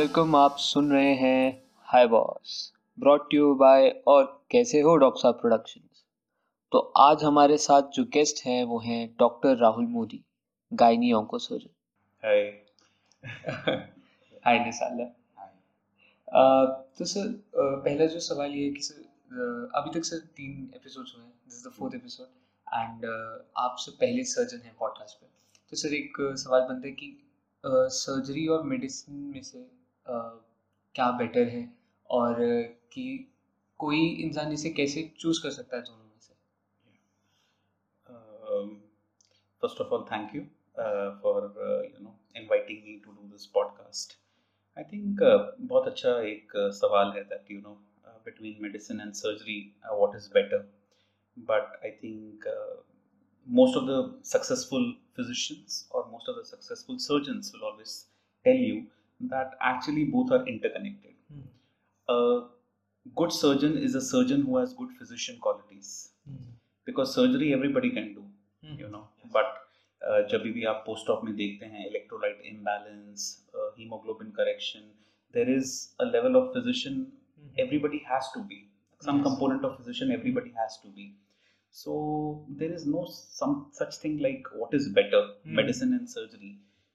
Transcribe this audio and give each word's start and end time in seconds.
Welcome 0.00 0.36
आप 0.36 0.56
सुन 0.56 0.92
रहे 0.92 1.14
हैं 1.14 1.62
hi 1.88 2.06
boss 2.06 2.52
brought 2.98 3.34
you 3.34 3.54
by 3.54 3.88
और 4.06 4.24
कैसे 4.50 4.80
हो 4.80 4.94
डॉक्टर 4.96 5.20
साहब 5.20 5.34
प्रोडक्शंस 5.34 6.04
तो 6.72 6.78
आज 6.98 7.24
हमारे 7.24 7.56
साथ 7.56 7.90
जो 7.94 8.04
गेस्ट 8.04 8.44
हैं 8.46 8.62
वो 8.64 8.78
हैं 8.78 9.16
doctor 9.18 9.56
Rahul 9.56 9.86
Modi 9.86 10.20
gynae 10.72 11.12
onco 11.12 11.38
surgeon 11.38 11.70
hi 12.22 12.40
hi 14.44 14.58
निसाला 14.58 15.04
तो 16.98 17.04
सर 17.04 17.26
पहला 17.56 18.06
जो 18.06 18.20
सवाल 18.20 18.50
ये 18.50 18.64
है 18.64 18.70
कि 18.70 18.80
सर 18.80 19.70
अभी 19.74 19.98
तक 19.98 20.04
सर 20.04 20.18
तीन 20.36 20.70
एपिसोड्स 20.76 21.14
हुए 21.16 21.24
हैं। 21.24 21.32
This 21.48 21.58
is 21.58 21.68
the 21.68 21.72
fourth 21.72 21.94
episode 21.94 22.26
and 22.66 23.04
आप 23.56 23.76
सब 23.78 23.92
पहले 23.92 24.24
सर्जन 24.24 24.64
हैं 24.64 24.74
पॉडकास्ट 24.78 25.20
पे। 25.20 25.26
तो 25.70 25.76
सर 25.76 25.94
एक 25.94 26.16
सवाल 26.20 26.60
बनता 26.60 26.88
है 26.88 26.94
कि 26.94 27.16
सर्जरी 27.64 28.46
और 28.46 28.62
मेडिसिन 28.62 29.14
में 29.34 29.42
से 29.42 29.79
क्या 30.10 31.10
बेटर 31.18 31.48
है? 31.48 31.68
और 32.10 32.36
कि 32.92 33.04
कोई 33.80 34.06
इंसान 34.22 34.52
इसे 34.52 34.70
कैसे 34.70 35.02
चूज़ 35.18 35.42
कर 35.42 35.50
सकता 35.50 35.76
है 35.76 35.82
दोनों 35.82 36.04
में 36.04 36.18
से? 36.20 36.34
First 39.62 39.80
of 39.80 39.94
all 39.94 40.04
thank 40.12 40.34
you 40.34 40.42
for 41.22 41.44
you 41.84 42.04
know 42.04 42.16
inviting 42.36 42.82
me 42.84 42.96
to 43.04 43.12
do 43.12 43.28
this 43.28 43.46
podcast 43.46 44.18
I 44.76 44.84
think 44.84 45.22
बहुत 45.60 45.86
अच्छा 45.86 46.18
एक 46.28 46.52
सवाल 46.80 47.12
है 47.16 47.24
that 47.24 47.50
you 47.50 47.60
know 47.60 47.74
between 48.24 48.62
medicine 48.62 49.00
and 49.00 49.12
surgery 49.14 49.60
what 49.86 50.16
is 50.16 50.30
better 50.34 50.68
but 51.36 51.84
I 51.84 51.90
think 52.02 52.44
most 53.46 53.76
of 53.76 53.84
the 53.84 54.22
successful 54.26 54.92
physicians 55.16 55.88
और 55.94 56.08
most 56.10 56.28
of 56.28 56.38
the 56.38 56.44
successful 56.44 56.96
surgeons 56.98 57.52
tell 58.44 58.64
you 58.64 58.82
that 59.21 59.51
actually 59.61 60.03
both 60.05 60.31
are 60.31 60.45
interconnected. 60.47 61.13
A 62.07 62.19
good 63.15 63.31
surgeon 63.31 63.77
is 63.77 63.95
a 63.95 64.01
surgeon 64.01 64.41
who 64.41 64.57
has 64.57 64.73
good 64.73 64.91
physician 64.99 65.39
qualities 65.39 65.91
because 66.87 67.13
surgery 67.15 67.53
everybody 67.53 67.91
can 67.91 68.13
do 68.13 68.23
you 68.83 68.87
know 68.93 69.01
but 69.33 69.51
uh, 70.01 70.21
जब 70.31 70.43
भी 70.55 70.63
आप 70.71 70.83
post 70.85 71.09
op 71.09 71.23
में 71.25 71.35
देखते 71.35 71.65
हैं 71.73 71.85
electrolyte 71.87 72.41
imbalance 72.45 73.27
haemoglobin 73.77 74.29
correction 74.39 74.89
there 75.33 75.49
is 75.55 75.71
a 76.01 76.03
level 76.15 76.35
of 76.41 76.51
physician 76.55 77.05
everybody 77.63 77.99
has 78.11 78.27
to 78.35 78.39
be 78.51 78.55
some 79.01 79.17
Yes. 79.19 79.25
component 79.27 79.65
of 79.67 79.73
physician 79.79 80.09
everybody 80.15 80.49
has 80.61 80.73
to 80.85 80.89
be 80.95 81.03
so 81.75 81.93
there 82.61 82.73
is 82.77 82.85
no 82.93 83.03
some 83.11 83.53
such 83.79 83.97
thing 84.03 84.17
like 84.25 84.49
what 84.61 84.73
is 84.79 84.87
better 84.97 85.21
Hmm. 85.27 85.55
medicine 85.59 85.93
and 85.97 86.09
surgery 86.15 86.51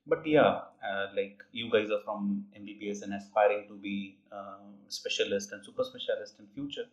but 0.07 0.25
yeah 0.25 0.61
uh, 0.83 1.05
like 1.15 1.43
you 1.51 1.69
guys 1.69 1.89
are 1.89 2.01
from 2.03 2.45
mbbs 2.57 3.01
and 3.03 3.13
aspiring 3.13 3.61
to 3.67 3.75
be 3.75 3.95
um, 4.31 4.65
specialist 4.89 5.51
and 5.51 5.65
super 5.65 5.83
specialist 5.83 6.39
in 6.39 6.47
future. 6.47 6.87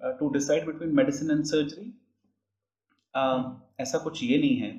Uh, 0.00 0.12
to 0.18 0.30
decide 0.32 0.66
between 0.66 0.94
medicine 0.94 1.30
and 1.30 1.46
surgery 1.46 1.88
um, 3.14 3.44
ऐसा 3.80 3.98
कुछ 3.98 4.22
ये 4.22 4.38
नहीं 4.38 4.56
है 4.56 4.70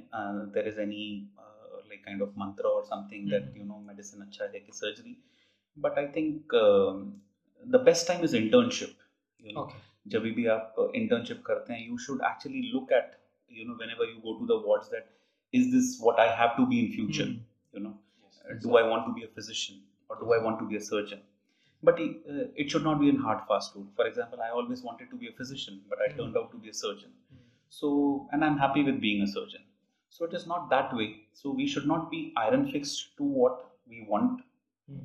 there 0.54 0.68
is 0.68 0.80
any 0.82 1.06
like 1.40 2.04
kind 2.06 2.22
of 2.22 2.40
mantra 2.40 2.68
और 2.68 2.84
something 2.86 3.30
that 3.30 3.44
Mhm. 3.44 3.58
You 3.58 3.64
know 3.66 3.80
medicine 3.88 4.22
अच्छा 4.22 4.46
है 4.46 4.60
कि 4.60 4.72
surgery 4.74 5.16
but 5.78 5.98
I 6.00 6.08
think 6.16 6.56
the 7.64 7.82
best 7.86 8.08
time 8.08 8.24
is 8.24 8.36
internship 8.38 8.98
you 9.44 9.54
know 9.54 9.62
okay 9.62 9.80
जब 10.10 10.24
भी 10.36 10.46
आप 10.56 10.76
इंटर्नशिप 10.96 11.42
करते 11.46 11.74
हैं 11.74 11.88
you 11.88 11.98
should 12.06 12.22
actually 12.32 12.62
look 12.72 12.92
at 12.94 13.18
you 13.52 13.66
know 13.68 13.74
whenever 13.90 14.10
you 14.10 14.20
go 14.22 14.34
to 14.40 14.46
the 14.54 14.62
wards 14.68 14.92
that 14.92 15.10
is 15.54 15.72
this 15.72 15.98
what 16.04 16.20
I 16.20 16.36
have 16.40 16.58
to 16.58 16.66
be 16.66 16.80
in 16.80 16.92
future 16.96 17.34
you 17.73 17.81
know 17.87 17.95
uh, 18.49 18.55
do 18.65 18.77
i 18.81 18.83
want 18.93 19.07
to 19.09 19.13
be 19.19 19.25
a 19.29 19.31
physician 19.39 19.77
or 20.09 20.17
do 20.23 20.33
i 20.37 20.39
want 20.47 20.59
to 20.63 20.67
be 20.73 20.77
a 20.77 20.85
surgeon 20.91 21.21
but 21.83 22.01
uh, 22.01 22.45
it 22.63 22.71
should 22.71 22.85
not 22.89 23.01
be 23.05 23.09
in 23.15 23.17
hard 23.27 23.41
fast 23.49 23.75
rule 23.77 23.89
for 23.97 24.07
example 24.11 24.41
i 24.49 24.51
always 24.61 24.83
wanted 24.89 25.11
to 25.11 25.17
be 25.25 25.29
a 25.33 25.35
physician 25.41 25.81
but 25.93 26.05
i 26.07 26.09
Mhm. 26.11 26.17
turned 26.21 26.37
out 26.43 26.51
to 26.55 26.59
be 26.67 26.75
a 26.75 26.79
surgeon 26.83 27.13
so 27.81 27.89
and 28.33 28.45
i'm 28.49 28.59
happy 28.65 28.83
with 28.89 29.01
being 29.07 29.23
a 29.29 29.31
surgeon 29.37 29.65
so 30.17 30.25
it 30.29 30.35
is 30.41 30.47
not 30.53 30.69
that 30.75 30.95
way 31.01 31.09
so 31.41 31.55
we 31.61 31.67
should 31.75 31.89
not 31.95 32.05
be 32.17 32.21
iron 32.47 32.65
fixed 32.75 33.01
to 33.21 33.25
what 33.41 33.57
we 33.93 33.99
want 34.13 34.43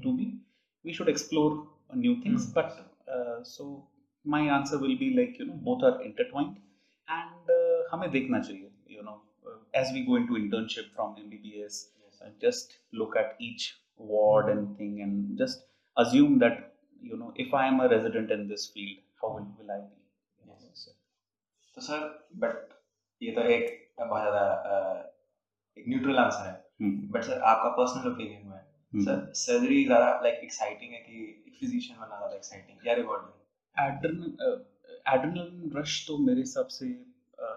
to 0.04 0.16
be 0.20 0.28
we 0.84 0.94
should 0.98 1.10
explore 1.16 1.52
uh, 1.90 1.96
new 2.06 2.16
things 2.24 2.46
Mm. 2.48 2.54
but 2.60 2.70
uh, 3.16 3.38
so 3.54 3.66
my 4.34 4.42
answer 4.58 4.78
will 4.84 4.98
be 5.04 5.10
like 5.20 5.40
you 5.40 5.46
know 5.50 5.60
both 5.70 5.84
are 5.90 5.96
intertwined 6.10 6.56
and 7.20 7.50
uh, 7.58 7.80
हमें 7.94 8.10
देखना 8.12 8.40
चाहिए 8.48 8.70
you 8.98 9.04
know 9.08 9.16
uh, 9.50 9.58
as 9.82 9.92
we 9.96 10.02
go 10.10 10.16
into 10.22 10.38
internship 10.44 10.88
from 10.98 11.16
mbbs 11.24 11.80
uh, 12.23 12.31
just 12.41 12.75
look 12.93 13.17
at 13.17 13.37
each 13.41 13.65
ward 14.01 14.49
and 14.49 14.77
thing 14.79 14.95
and 15.03 15.39
just 15.39 15.65
assume 15.97 16.39
that 16.39 16.57
you 17.03 17.17
know 17.21 17.33
if 17.45 17.55
i 17.55 17.67
am 17.67 17.81
a 17.81 17.89
resident 17.89 18.31
in 18.37 18.47
this 18.49 18.67
field 18.73 18.99
how 19.23 19.31
will, 19.35 19.49
will 19.59 19.71
i 19.71 19.81
be? 19.81 19.95
तो 21.77 21.81
sir 21.83 22.05
but 22.43 22.69
ये 23.21 23.33
तो 23.33 23.43
एक 23.55 23.65
बहुत 24.01 24.23
ज़्यादा 24.23 24.45
एक 25.77 25.85
neutral 25.89 26.19
answer 26.19 26.47
है। 26.47 26.55
Hmm. 26.83 26.95
But 27.13 27.23
sir 27.25 27.41
आपका 27.51 27.69
personal 27.81 28.13
opinion 28.13 28.47
में 28.49 28.63
Hmm. 28.95 29.05
सर 29.05 29.33
सर्जरी 29.41 29.85
ज़्यादा 29.85 30.11
लाइक 30.23 30.41
एक्साइटिंग 30.45 30.93
है 30.93 30.99
कि 31.09 31.53
फिजिशियन 31.61 31.99
बनना 32.01 32.17
ज़्यादा 32.17 32.37
एक्साइटिंग 32.37 32.87
या 32.87 32.95
रिवॉर्डिंग 32.95 33.85
एड्रेनल 33.87 34.65
एड्रेनलिन 35.15 35.73
रश 35.77 36.05
तो 36.09 36.17
मेरे 36.27 36.41
हिसाब 36.41 36.67
से 36.79 36.89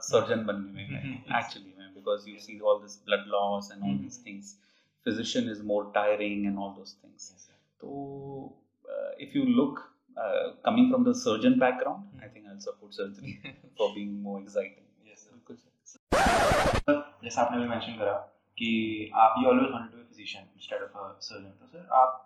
सर्जन 0.07 0.45
बनने 0.45 0.71
में 0.73 0.85
है 0.87 1.01
एक्चुअली 1.39 1.73
में 2.09 2.17
because 2.17 2.29
you 2.29 2.39
see 2.39 2.59
all 2.59 2.81
this 2.81 3.03
blood 3.05 3.27
loss 3.27 3.71
and 3.71 3.83
all 3.83 3.89
Mhm. 3.89 4.01
This 4.03 4.25
things 4.25 4.57
physician 5.05 5.49
is 5.51 5.61
more 5.63 5.91
tiring 5.95 6.45
and 6.45 6.57
all 6.57 6.73
those 6.75 6.99
things 7.03 7.47
So, 7.81 7.89
uh, 8.85 9.11
if 9.25 9.35
you 9.35 9.41
look 9.57 9.77
uh, 10.17 10.47
coming 10.63 10.87
from 10.93 11.03
the 11.03 11.11
surgeon 11.19 11.53
background, 11.59 12.23
I 12.25 12.27
think 12.31 12.47
I'll 12.47 12.57
support 12.59 12.93
surgery 12.93 13.35
for 13.77 13.87
being 13.93 14.17
more 14.23 14.41
exciting. 14.41 14.83
Yes 15.07 15.21
sir 15.85 16.97
जैसा 17.23 17.41
आपने 17.41 17.57
भी 17.61 17.67
mention 17.67 17.97
करा 17.97 18.13
कि 18.57 18.69
आप 19.15 19.35
you 19.43 19.49
always 19.49 19.71
wanted 19.71 19.91
to 19.91 19.97
be 19.97 20.03
physician 20.03 20.43
instead 20.55 20.81
of 20.83 20.97
a 20.97 21.19
surgeon 21.29 21.51
तो 21.59 21.67
sir 21.67 21.87
आप 22.01 22.19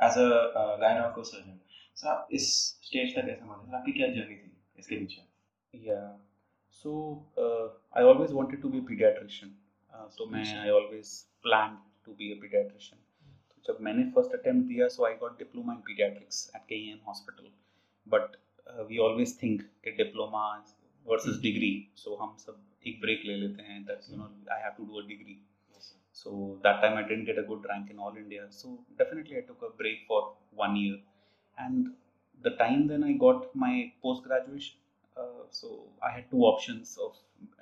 as 0.00 0.18
a 0.18 0.76
gynaeco 0.80 1.22
surgeon 1.22 1.58
sir 1.96 2.08
आप 2.08 2.28
इस 2.40 2.48
स्टेज 2.86 3.14
तक 3.16 3.26
कैसे 3.26 3.44
पहुँचे 3.44 3.66
सर 3.70 3.76
आपकी 3.76 3.92
क्या 3.98 4.08
जर्नी 4.14 4.36
थी 4.36 4.50
इसके 4.78 4.96
पीछे? 4.96 5.22
Yeah. 5.74 6.08
So 6.82 7.22
uh, 7.38 7.68
I 7.92 8.02
always 8.02 8.32
wanted 8.32 8.62
to 8.62 8.68
be 8.68 8.78
a 8.78 8.86
pediatrician. 8.90 9.50
Uh, 9.94 10.08
so 10.10 10.26
मैं 10.26 10.44
I 10.62 10.70
always 10.70 11.26
planned 11.46 11.78
to 12.06 12.14
be 12.20 12.32
a 12.32 12.36
pediatrician. 12.44 13.00
तो 13.50 13.62
जब 13.66 13.80
मैंने 13.88 14.12
first 14.16 14.34
attempt 14.38 14.68
दिया, 14.72 14.88
so 14.96 15.06
I 15.06 15.14
got 15.24 15.38
diploma 15.38 15.76
in 15.76 15.82
pediatrics 15.90 16.40
at 16.54 16.66
KEM 16.72 17.00
hospital. 17.06 17.50
But 18.06 18.36
uh, 18.66 18.84
we 18.90 18.98
always 18.98 19.34
think 19.42 19.64
कि 19.86 19.96
diploma 20.02 20.44
versus 21.08 21.40
degree. 21.48 21.74
So 22.04 22.18
हम 22.22 22.36
सब 22.44 22.60
एक 22.86 23.00
break 23.04 23.24
ले 23.26 23.36
लेते 23.46 23.62
हैं 23.72 23.80
that 23.90 24.10
you 24.10 24.20
know 24.22 24.30
I 24.58 24.60
have 24.66 24.76
to 24.78 24.86
do 24.92 25.02
a 25.04 25.08
degree. 25.14 25.40
So 26.22 26.58
that 26.64 26.80
time 26.82 26.96
I 26.98 27.02
didn't 27.08 27.26
get 27.32 27.38
a 27.38 27.48
good 27.50 27.64
rank 27.68 27.90
in 27.90 27.98
all 27.98 28.16
India. 28.16 28.46
So 28.50 28.78
definitely 28.98 29.36
I 29.38 29.42
took 29.50 29.62
a 29.68 29.76
break 29.82 30.06
for 30.08 30.22
one 30.64 30.76
year. 30.76 30.98
And 31.58 31.92
the 32.42 32.50
time 32.62 32.86
then 32.88 33.04
I 33.04 33.12
got 33.12 33.54
my 33.54 33.92
post 34.02 34.24
graduation. 34.24 34.76
Uh, 35.16 35.46
so 35.50 35.84
I 36.02 36.10
had 36.10 36.30
two 36.30 36.42
options 36.42 36.98
of 37.02 37.16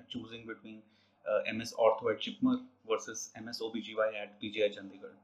choosing 0.09 0.47
between 0.47 0.83
uh, 1.29 1.53
MS 1.55 1.75
Ortho 1.79 2.13
at 2.13 2.21
Chipmur 2.21 2.61
versus 2.89 3.31
MS 3.43 3.61
OBGY 3.61 4.09
at 4.23 4.41
PGI 4.41 4.75
Chandigarh. 4.77 5.17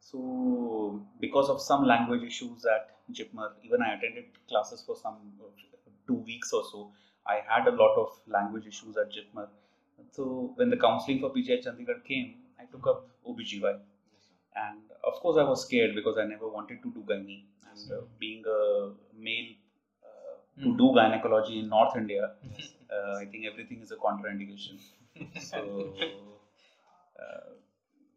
So 0.00 1.04
because 1.20 1.48
of 1.48 1.60
some 1.60 1.84
language 1.84 2.22
issues 2.22 2.66
at 2.66 2.96
Chipmur, 3.12 3.52
even 3.62 3.82
I 3.82 3.94
attended 3.94 4.26
classes 4.48 4.82
for 4.86 4.96
some 4.96 5.16
uh, 5.40 5.46
two 6.06 6.14
weeks 6.14 6.52
or 6.52 6.64
so. 6.70 6.90
I 7.26 7.40
had 7.48 7.66
a 7.66 7.70
lot 7.70 7.96
of 7.96 8.08
language 8.26 8.66
issues 8.66 8.96
at 8.96 9.10
Chipmur. 9.10 9.48
So 10.10 10.52
when 10.56 10.70
the 10.70 10.76
counseling 10.76 11.20
for 11.20 11.30
PGI 11.30 11.64
Chandigarh 11.64 12.04
came, 12.04 12.34
I 12.60 12.64
took 12.66 12.86
up 12.86 13.08
OBGY. 13.26 13.78
And 14.56 14.78
of 15.02 15.14
course, 15.14 15.38
I 15.38 15.44
was 15.44 15.62
scared 15.62 15.94
because 15.94 16.16
I 16.18 16.24
never 16.24 16.48
wanted 16.48 16.82
to 16.82 16.90
do 16.90 17.00
gynae. 17.00 17.42
And 17.70 17.92
uh, 17.92 18.02
being 18.18 18.44
a 18.46 18.90
male 19.18 19.54
uh, 20.58 20.62
to 20.62 20.70
Hmm. 20.70 20.76
do 20.76 20.92
gynecology 20.94 21.58
in 21.60 21.68
North 21.68 21.96
India, 21.96 22.32
uh, 22.92 23.14
I 23.22 23.26
think 23.26 23.46
everything 23.46 23.80
is 23.82 23.92
a 23.92 23.96
contraindication. 23.96 24.78
So, 25.38 25.60
uh, 27.20 27.50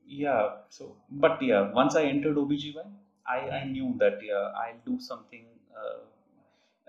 yeah. 0.06 0.57
So, 0.69 0.95
but 1.10 1.42
yeah, 1.42 1.72
once 1.72 1.95
I 1.95 2.04
entered 2.04 2.38
OBGY, 2.38 2.86
I, 3.28 3.38
I 3.62 3.63
knew 3.66 3.95
that 4.00 4.19
yeah, 4.24 4.51
I'll 4.63 4.80
do 4.86 5.00
something 5.00 5.45
uh, 5.75 6.00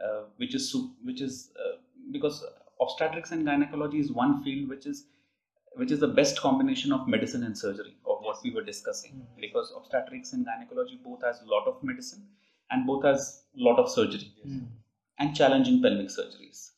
uh, 0.04 0.24
which 0.36 0.54
is 0.54 0.74
which 1.04 1.20
is 1.20 1.50
uh, 1.58 1.76
because 2.12 2.44
obstetrics 2.80 3.32
and 3.32 3.44
gynecology 3.44 3.98
is 4.00 4.12
one 4.12 4.42
field 4.44 4.68
which 4.68 4.86
is 4.86 5.06
which 5.74 5.90
is 5.90 6.00
the 6.00 6.08
best 6.08 6.40
combination 6.40 6.92
of 6.92 7.08
medicine 7.08 7.44
and 7.44 7.56
surgery 7.56 7.96
of 8.06 8.18
what 8.22 8.38
we 8.44 8.50
were 8.50 8.62
discussing 8.70 9.12
Mhm. 9.12 9.40
because 9.46 9.72
obstetrics 9.80 10.32
and 10.32 10.46
gynecology 10.46 10.98
both 11.08 11.22
has 11.28 11.42
a 11.42 11.46
lot 11.54 11.66
of 11.72 11.82
medicine 11.82 12.22
and 12.70 12.86
both 12.86 13.04
has 13.10 13.26
a 13.58 13.62
lot 13.68 13.78
of 13.78 13.90
surgery 13.90 14.30
and 15.18 15.34
challenging 15.34 15.82
pelvic 15.82 16.08
surgeries. 16.08 16.72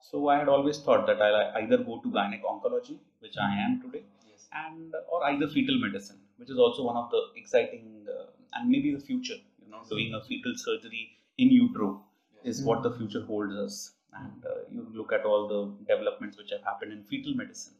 So 0.00 0.28
I 0.28 0.38
had 0.38 0.48
always 0.48 0.78
thought 0.82 1.06
that 1.06 1.20
I'll 1.22 1.56
either 1.62 1.78
go 1.78 2.00
to 2.00 2.08
gynec 2.10 2.42
oncology, 2.42 2.98
which 3.20 3.36
I 3.38 3.50
am 3.66 3.80
today, 3.82 4.04
Yes. 4.28 4.48
and 4.52 4.94
or 5.08 5.24
either 5.24 5.48
fetal 5.48 5.78
medicine, 5.78 6.20
which 6.36 6.50
is 6.50 6.58
also 6.58 6.82
one 6.84 6.96
of 6.96 7.10
the 7.10 7.22
exciting 7.36 8.06
uh, 8.14 8.26
and 8.54 8.68
maybe 8.68 8.94
the 8.94 9.00
future 9.00 9.38
you 9.64 9.68
know 9.70 9.82
doing 9.88 10.14
a 10.14 10.22
fetal 10.22 10.54
surgery 10.56 11.04
in 11.38 11.50
utero 11.50 12.04
is 12.42 12.62
what 12.64 12.82
the 12.82 12.90
future 12.98 13.24
holds 13.24 13.54
us. 13.54 13.94
And 14.14 14.44
uh, 14.44 14.56
you 14.70 14.86
look 14.92 15.12
at 15.12 15.24
all 15.24 15.48
the 15.48 15.60
developments 15.92 16.36
which 16.36 16.50
have 16.50 16.62
happened 16.62 16.92
in 16.92 17.02
fetal 17.04 17.34
medicine. 17.34 17.74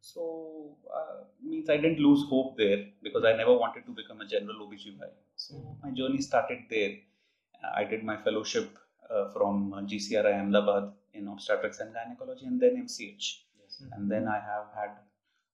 So 0.00 0.76
uh, 0.94 1.24
means 1.50 1.70
i 1.70 1.76
didn't 1.76 1.98
lose 2.06 2.22
hope 2.32 2.56
there 2.58 2.80
because 3.06 3.24
i 3.24 3.32
never 3.40 3.54
wanted 3.62 3.84
to 3.86 3.92
become 4.00 4.20
a 4.20 4.26
general 4.34 4.58
obgyn 4.66 4.98
so 5.36 5.76
my 5.82 5.90
journey 5.90 6.20
started 6.20 6.60
there. 6.74 6.92
Uh, 7.62 7.70
i 7.80 7.84
did 7.92 8.04
my 8.10 8.16
fellowship 8.26 8.78
uh, 9.09 9.25
from 9.35 9.73
uh, 9.73 9.81
gcri 9.91 10.33
ahmedabad 10.39 10.91
in 11.13 11.27
obstetrics 11.27 11.79
and 11.79 11.93
gynecology 11.93 12.45
and 12.45 12.59
then 12.61 12.75
mch 12.85 13.29
and 13.91 14.11
then 14.11 14.27
I 14.27 14.39
have 14.39 14.67
had 14.75 14.91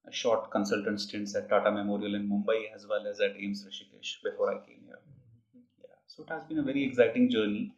a 0.08 0.12
short 0.12 0.52
consultant 0.52 1.02
stints 1.02 1.36
at 1.36 1.50
Tata 1.50 1.72
Memorial 1.72 2.16
in 2.16 2.30
Mumbai 2.30 2.74
as 2.74 2.86
well 2.88 3.08
as 3.08 3.20
at 3.20 3.36
AIMS 3.36 3.66
Rishikesh 3.68 4.24
before 4.24 4.52
I 4.54 4.66
came 4.66 4.82
here. 4.86 5.00
Yeah, 5.80 5.96
so 6.08 6.24
it 6.24 6.30
has 6.30 6.44
been 6.44 6.60
a 6.60 6.64
very 6.64 6.84
exciting 6.84 7.30
journey, 7.30 7.74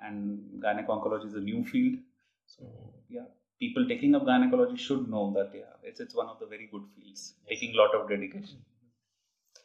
and 0.00 0.60
gynecology 0.60 1.28
is 1.28 1.34
a 1.34 1.40
new 1.40 1.64
field. 1.64 1.98
So 2.46 2.64
yeah, 3.08 3.26
people 3.58 3.86
taking 3.88 4.14
up 4.14 4.26
gynecology 4.26 4.76
should 4.76 5.08
know 5.08 5.32
that 5.36 5.50
yeah, 5.54 5.72
it's 5.82 6.00
it's 6.00 6.14
one 6.14 6.28
of 6.28 6.38
the 6.38 6.46
very 6.46 6.68
good 6.70 6.84
fields, 6.94 7.34
taking 7.48 7.74
a 7.74 7.78
lot 7.78 7.94
of 7.94 8.08
dedication. 8.08 8.68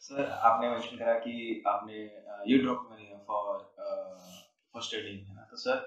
Sir 0.07 0.25
आपने 0.47 0.69
mention 0.69 0.97
करा 0.97 1.13
कि 1.19 1.63
आपने 1.67 1.97
you 2.47 2.57
drop 2.61 2.87
money 2.91 3.07
for 3.27 3.57
for 4.73 4.81
study 4.81 5.15
है 5.29 5.30
ना 5.30 5.30
तो 5.52 5.56
sir 5.56 5.80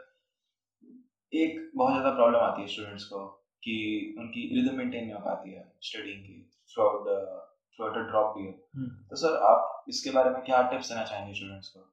एक 1.34 1.72
बहुत 1.76 1.92
ज़्यादा 1.92 2.10
प्रॉब्लम 2.16 2.40
आती 2.40 2.62
है 2.62 2.68
स्टूडेंट्स 2.68 3.04
को 3.04 3.26
कि 3.64 3.78
उनकी 4.20 4.42
रिदम 4.56 4.78
मेंटेन 4.78 5.04
नहीं 5.04 5.14
हो 5.14 5.20
पाती 5.20 5.52
है 5.52 5.64
स्टडिंग 5.84 6.20
की 6.24 6.36
throughout 6.84 7.08
the 7.08 7.16
throughout 7.86 7.98
drop 8.10 8.36
period 8.36 9.10
तो 9.10 9.16
सर 9.16 9.38
आप 9.46 9.86
इसके 9.90 10.12
बारे 10.12 10.30
में 10.30 10.42
क्या 10.42 10.62
टिप्स 10.70 10.90
देना 10.90 11.06
चाहेंगे 11.06 11.34
स्टूडेंट्स 11.34 11.68
को? 11.68 11.84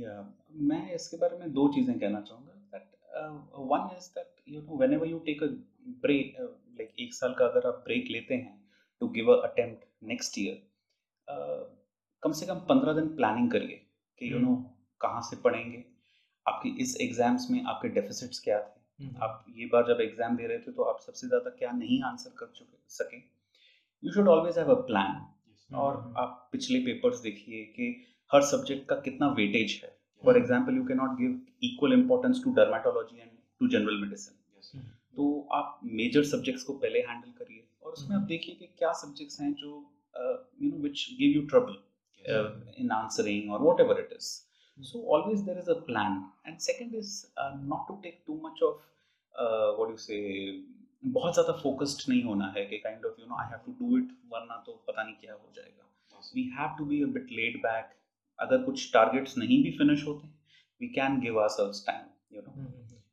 Yeah, 0.00 0.24
मैं 0.70 0.94
इसके 0.94 1.16
बारे 1.16 1.38
में 1.38 1.52
दो 1.52 1.68
चीज़ें 1.74 1.98
कहना 1.98 2.20
चाहूँगा 2.22 2.52
that 2.70 3.60
one 3.66 3.96
is 3.96 4.08
that 4.10 4.42
you 4.48 4.62
know 4.62 4.78
whenever 4.94 5.06
you 5.06 5.18
take 5.26 5.42
a 5.42 5.52
break 6.00 6.34
like 6.40 6.94
एक 7.00 7.14
साल 7.14 7.34
का 7.34 7.46
अगर 7.46 7.68
आप 7.68 7.82
ब्रेक 7.84 8.10
लेते 8.10 8.34
हैं 8.34 8.58
to 9.00 9.08
give 9.10 9.32
a 9.32 9.40
attempt 9.48 9.88
next 10.06 10.38
year 10.38 10.62
कम 12.22 12.32
से 12.32 12.46
कम 12.46 12.66
पंद्रह 12.68 13.00
दिन 13.00 13.16
प्लानिंग 13.16 13.50
करिए 13.52 13.86
कि 14.20 14.32
यू 14.32 14.38
नो 14.40 14.56
कहाँ 15.00 15.20
से 15.30 15.42
पढ़ेंगे 15.42 15.84
आपकी 16.46 16.70
इस 16.82 16.96
एग्ज़ाम्स 17.00 17.46
में 17.50 17.64
आपके 17.64 17.88
डेफिसिट्स 17.90 18.40
क्या 18.40 18.58
थे? 18.60 19.08
आप 19.22 19.44
ये 19.56 19.66
बार 19.72 19.86
जब 19.86 20.00
एग्ज़ाम 20.00 20.36
दे 20.36 20.46
रहे 20.46 20.58
थे 20.58 20.72
तो 20.72 20.82
आप 20.84 21.00
सबसे 21.00 21.26
ज़्यादा 21.26 21.50
क्या 21.58 21.70
नहीं 21.72 22.02
आंसर 22.04 22.30
कर 22.38 22.52
चुके 22.56 22.78
सके? 22.90 23.16
You 24.02 24.12
should 24.12 24.28
always 24.28 24.58
have 24.58 24.70
a 24.70 24.80
plan 24.86 25.76
और 25.76 25.96
आप 26.18 26.48
पिछले 26.52 26.78
पेपर्स 26.84 27.20
देखिए 27.22 27.64
कि 27.76 27.94
हर 28.30 28.42
सब्जेक्ट 28.46 28.88
का 28.88 28.96
कितना 29.00 29.28
वेटेज 29.38 29.80
है। 29.82 29.90
For 30.24 30.36
example 30.38 30.76
you 30.76 30.84
can 30.86 30.96
not 30.96 31.18
give 31.18 31.40
equal 31.64 31.92
importance 31.92 32.42
to 32.44 32.52
dermatology 32.54 33.20
and 33.20 33.30
to 33.60 33.68
general 33.68 34.00
medicine 34.00 34.82
तो 35.16 35.24
आप 35.52 35.80
मेजर 35.84 36.24
सब्जेक्ट्स 36.26 36.62
को 36.64 36.72
पहले 36.74 36.98
हैंडल 37.08 37.30
करिए 37.38 37.64
और 37.82 37.92
उसमें 37.92 38.16
आप 38.16 38.22
देखिए 38.28 38.54
कि 38.54 38.66
क्या 38.78 38.92
सब्जेक्ट्स 39.00 39.40
हैं 39.40 39.52
जो 39.54 39.70
you 40.62 40.70
know 40.70 40.82
which 40.82 41.06
give 41.18 41.36
you 41.36 41.42
trouble 41.48 41.76
in 42.80 42.90
answering 42.92 43.50
और 43.52 43.62
whatever 43.80 44.00
it 44.00 44.12
is 44.12 44.30
so 44.77 44.99
always 45.15 45.43
there 45.43 45.59
is 45.59 45.67
a 45.67 45.75
plan 45.89 46.17
and 46.45 46.61
second 46.61 46.93
is 46.93 47.11
uh, 47.37 47.53
not 47.71 47.87
to 47.87 47.99
take 48.03 48.25
too 48.25 48.39
much 48.41 48.59
of 48.61 48.75
uh, 49.35 49.69
what 49.77 49.87
do 49.87 49.93
you 49.93 50.03
say 50.09 50.23
बहुत 51.05 51.33
ज़्यादा 51.33 51.53
focused 51.61 52.09
नहीं 52.09 52.23
होना 52.23 52.45
है 52.55 52.65
कि 52.65 52.77
kind 52.85 53.05
of 53.05 53.19
you 53.19 53.25
know 53.25 53.35
I 53.41 53.47
have 53.49 53.59
to 53.65 53.71
do 53.81 53.97
it 53.97 54.09
वरना 54.31 54.55
तो 54.65 54.73
पता 54.87 55.03
नहीं 55.03 55.15
क्या 55.21 55.33
हो 55.33 55.51
जाएगा 55.55 56.21
we 56.35 56.43
have 56.57 56.75
to 56.77 56.85
be 56.85 57.01
a 57.03 57.07
bit 57.17 57.31
laid 57.39 57.57
back 57.65 57.93
अगर 58.45 58.63
कुछ 58.63 58.91
टारगेट्स 58.93 59.37
नहीं 59.37 59.61
भी 59.63 59.71
फिनिश 59.77 60.05
होते 60.07 60.27
we 60.81 60.87
can 60.95 61.19
give 61.19 61.39
our 61.41 61.49
sales 61.57 61.85
time 61.87 62.35
you 62.35 62.41
know 62.47 62.65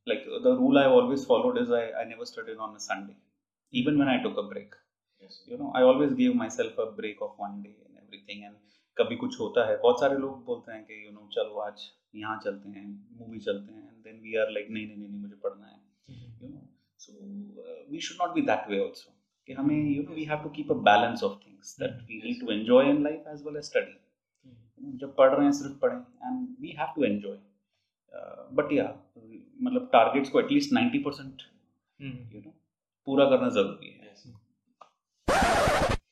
like 0.07 0.25
the 0.47 0.51
rule 0.57 0.79
I 0.79 0.87
always 0.95 1.25
followed 1.25 1.59
is 1.59 1.71
I, 1.71 1.85
I 2.01 2.05
never 2.05 2.27
studied 2.31 2.59
on 2.59 2.75
a 2.77 2.81
Sunday, 2.87 3.17
even 3.73 3.99
when 3.99 4.09
I 4.09 4.23
took 4.23 4.37
a 4.37 4.43
break. 4.43 4.75
You 5.51 5.57
know, 5.57 5.73
I 5.75 5.83
always 5.83 6.13
gave 6.13 6.35
myself 6.37 6.81
a 6.85 6.87
break 6.99 7.23
of 7.27 7.31
one 7.39 7.63
day 7.63 7.77
and 7.87 7.97
everything. 8.03 8.45
And 8.45 8.57
कभी 9.00 9.16
कुछ 9.18 9.40
होता 9.40 9.68
है। 9.68 9.78
बहुत 9.82 10.00
सारे 10.00 10.18
लोग 10.18 10.44
बोलते 10.46 10.72
हैं 10.72 10.84
कि 10.86 11.06
यू 11.06 11.12
नो 11.12 11.28
चलो 11.34 11.60
आज 11.62 11.90
यहाँ 12.16 12.40
चलते 12.44 12.70
हैं 12.70 12.88
मूवी 13.20 13.40
चलते 13.40 13.74
हैं 13.74 13.84
and 13.84 14.04
then 14.04 14.20
we 14.22 14.36
are 14.38 14.52
like 14.52 14.68
नहीं 14.72 14.88
नहीं 14.88 14.98
नहीं 14.98 15.22
मुझे 15.22 15.36
पढ़ना 15.44 15.68
है। 15.68 15.80
You 16.44 16.50
know 16.50 16.68
so 17.00 17.14
we 17.92 18.00
should 18.08 18.18
not 18.22 18.36
be 18.36 18.42
that 18.48 18.70
way 18.70 18.80
also 18.80 19.16
कि 19.48 19.54
हमें 19.54 19.76
you 19.78 20.04
know 20.04 20.16
we 20.16 20.24
have 20.26 20.44
to 20.44 20.50
keep 20.58 20.72
a 20.72 20.76
balance 20.88 21.24
of 21.24 21.38
things 21.46 21.76
that 21.80 22.02
we 22.10 22.22
need 22.24 22.40
to 22.42 22.52
enjoy 22.52 22.90
in 22.90 23.04
life 23.04 23.28
as 23.34 23.44
well 23.46 23.58
as 23.58 23.64
study 23.66 24.98
जब 24.98 25.16
पढ़ 25.16 25.34
रहे 25.34 25.46
हैं 25.46 25.52
सिर्फ़ 25.54 25.78
पढ़ें 25.80 25.98
and 25.98 26.48
we 26.62 26.76
have 26.80 26.94
to 26.96 27.04
enjoy 27.04 27.38
but 28.56 28.72
या 28.74 28.84
मतलब 29.62 29.90
टारगेट्स 29.94 30.30
को 30.30 30.40
at least 30.40 30.74
ninety 30.74 31.00
percent 31.04 31.42
you 32.00 32.42
know 32.42 32.54
पूरा 33.08 33.26
करना 33.30 33.50
ज़रूरी 33.52 33.90
है। 33.90 33.98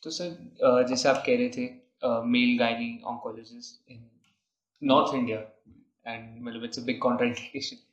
तो 0.04 0.10
सर 0.12 0.86
जैसे 0.89 1.10
आप 1.10 1.24
कह 1.25 1.38
रहे 1.38 1.50
थे 1.50 1.66
male 2.03 2.57
gynae 2.59 3.01
oncologist 3.05 3.91
in 3.91 4.09
north 4.81 5.15
India 5.15 5.39
and 6.07 6.41
मतलब 6.44 6.63
इट्स 6.63 6.79
अ 6.79 6.83
बिग 6.85 6.99
कॉन्ट्राइंडिकेशन 7.01 7.85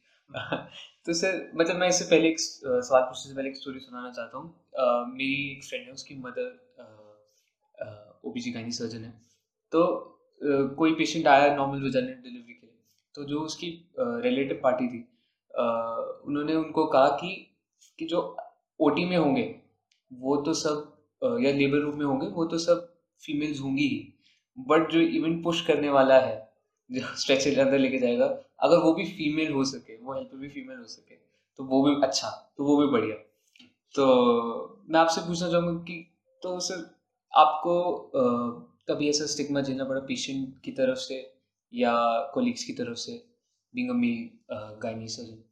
तो 1.06 1.12
सर 1.12 1.50
मतलब 1.54 1.76
मैं 1.76 1.88
इससे 1.88 2.04
पहले 2.10 2.28
एक 2.28 2.38
सवाल 2.38 3.02
पूछने 3.02 3.30
से 3.30 3.36
पहले 3.36 3.48
एक 3.48 3.56
स्टोरी 3.56 3.80
सुनाना 3.80 4.10
चाहता 4.10 4.38
हूँ। 4.38 4.46
मेरी 5.08 5.34
एक 5.50 5.64
फ्रेंड 5.64 5.86
है, 5.86 5.92
उसकी 5.92 6.14
mother 6.16 6.48
O 8.24 8.32
B 8.32 8.40
G 8.40 8.50
gynae 8.52 8.72
surgeon 8.72 9.04
है। 9.04 9.10
तो 9.72 9.82
कोई 10.78 10.94
पेशेंट 10.94 11.26
आया 11.26 11.54
नॉर्मल 11.56 11.82
वेजाइनल 11.82 12.14
डिलीवरी 12.22 12.54
के 12.54 12.66
लिए। 12.66 12.76
तो 13.14 13.24
जो 13.24 13.40
उसकी 13.40 13.68
रिलेटिव 13.98 14.60
पार्टी 14.62 14.88
थी 14.88 15.00
उन्होंने 16.26 16.54
उनको 16.54 16.86
कहा 16.86 17.08
कि 17.20 17.34
कि 17.98 18.06
जो 18.06 18.20
ओटी 18.80 19.04
में 19.04 19.16
होंगे, 19.16 19.44
वो 20.10 20.36
तो 20.42 20.54
सब 20.54 21.38
या 21.42 21.52
लेबर 21.52 21.78
रूम 21.80 21.98
में 21.98 22.04
होंगे, 22.06 22.26
वो 22.28 22.44
तो 22.46 22.58
सब 22.58 22.93
फीमेल्स 23.20 23.60
होंगी 23.60 24.14
बट 24.58 24.90
जो 24.90 25.00
इवेंट 25.00 25.44
पुश 25.44 25.66
करने 25.66 25.88
वाला 25.88 26.20
है 26.20 26.52
जो 26.92 27.16
स्ट्रेचर 27.16 27.58
अंदर 27.60 27.78
लेके 27.78 27.98
जाएगा 27.98 28.26
अगर 28.60 28.78
वो 28.78 28.94
भी 28.94 29.04
फीमेल 29.04 29.52
हो 29.52 29.64
सके 29.64 29.96
वो 29.96 30.14
हेल्पर 30.14 30.36
भी 30.36 30.48
फीमेल 30.48 30.78
हो 30.78 30.84
सके 30.84 31.14
तो 31.56 31.64
वो 31.64 31.82
भी 31.82 32.06
अच्छा 32.06 32.54
तो 32.56 32.64
वो 32.64 32.76
भी 32.76 32.86
बढ़िया। 32.86 33.16
तो 33.94 34.06
मैं 34.88 35.00
आपसे 35.00 35.20
पूछना 35.20 35.50
चाहूँगा 35.50 35.84
कि 35.84 36.12
तो 36.42 36.60
सर 36.60 37.00
आपको 37.36 37.96
आ, 38.16 38.22
कभी 38.88 39.08
ऐसा 39.08 39.26
स्टिग्मा 39.26 39.60
झेलना 39.60 39.84
पड़ा 39.84 40.00
पेशेंट 40.00 40.60
की 40.64 40.72
तरफ़ 40.72 40.98
से 40.98 41.34
या 41.74 42.20
कोलिग्स 42.34 42.64
की 42.64 42.72
तरफ़ 42.72 42.96
से 42.96 43.12
being 43.74 43.90
a 43.90 43.92
male 43.92 44.30
gynae 44.82 45.08
surgeon 45.08 45.42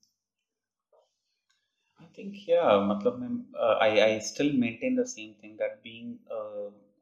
I 2.00 2.06
think 2.16 2.48
yeah, 2.48 2.78
मतलब 2.80 3.18
मैं 3.18 3.28
uh, 3.60 3.76
I 3.78 4.14
I 4.14 4.18
still 4.18 4.52
maintain 4.52 4.96
the 4.96 5.06
same 5.06 5.34
thing 5.34 5.56
that 5.56 5.82
being 5.82 6.18
a, 6.30 6.40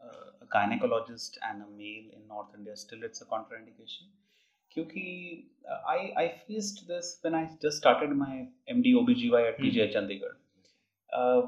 a 0.06 0.29
gynecologist 0.54 1.38
and 1.48 1.62
a 1.62 1.70
male 1.78 2.08
in 2.16 2.26
North 2.28 2.54
India 2.58 2.76
still 2.76 3.02
it's 3.08 3.22
a 3.22 3.28
contraindication. 3.34 4.10
क्योंकि 4.74 5.04
uh, 5.70 5.80
I 5.92 5.98
I 6.22 6.26
faced 6.46 6.84
this 6.88 7.08
when 7.22 7.34
I 7.34 7.42
just 7.62 7.78
started 7.78 8.12
my 8.18 8.34
MD 8.74 8.94
OBGY 9.00 9.42
at 9.48 9.58
PGI 9.62 9.88
Chandigarh. 9.94 10.36
Uh, 11.12 11.42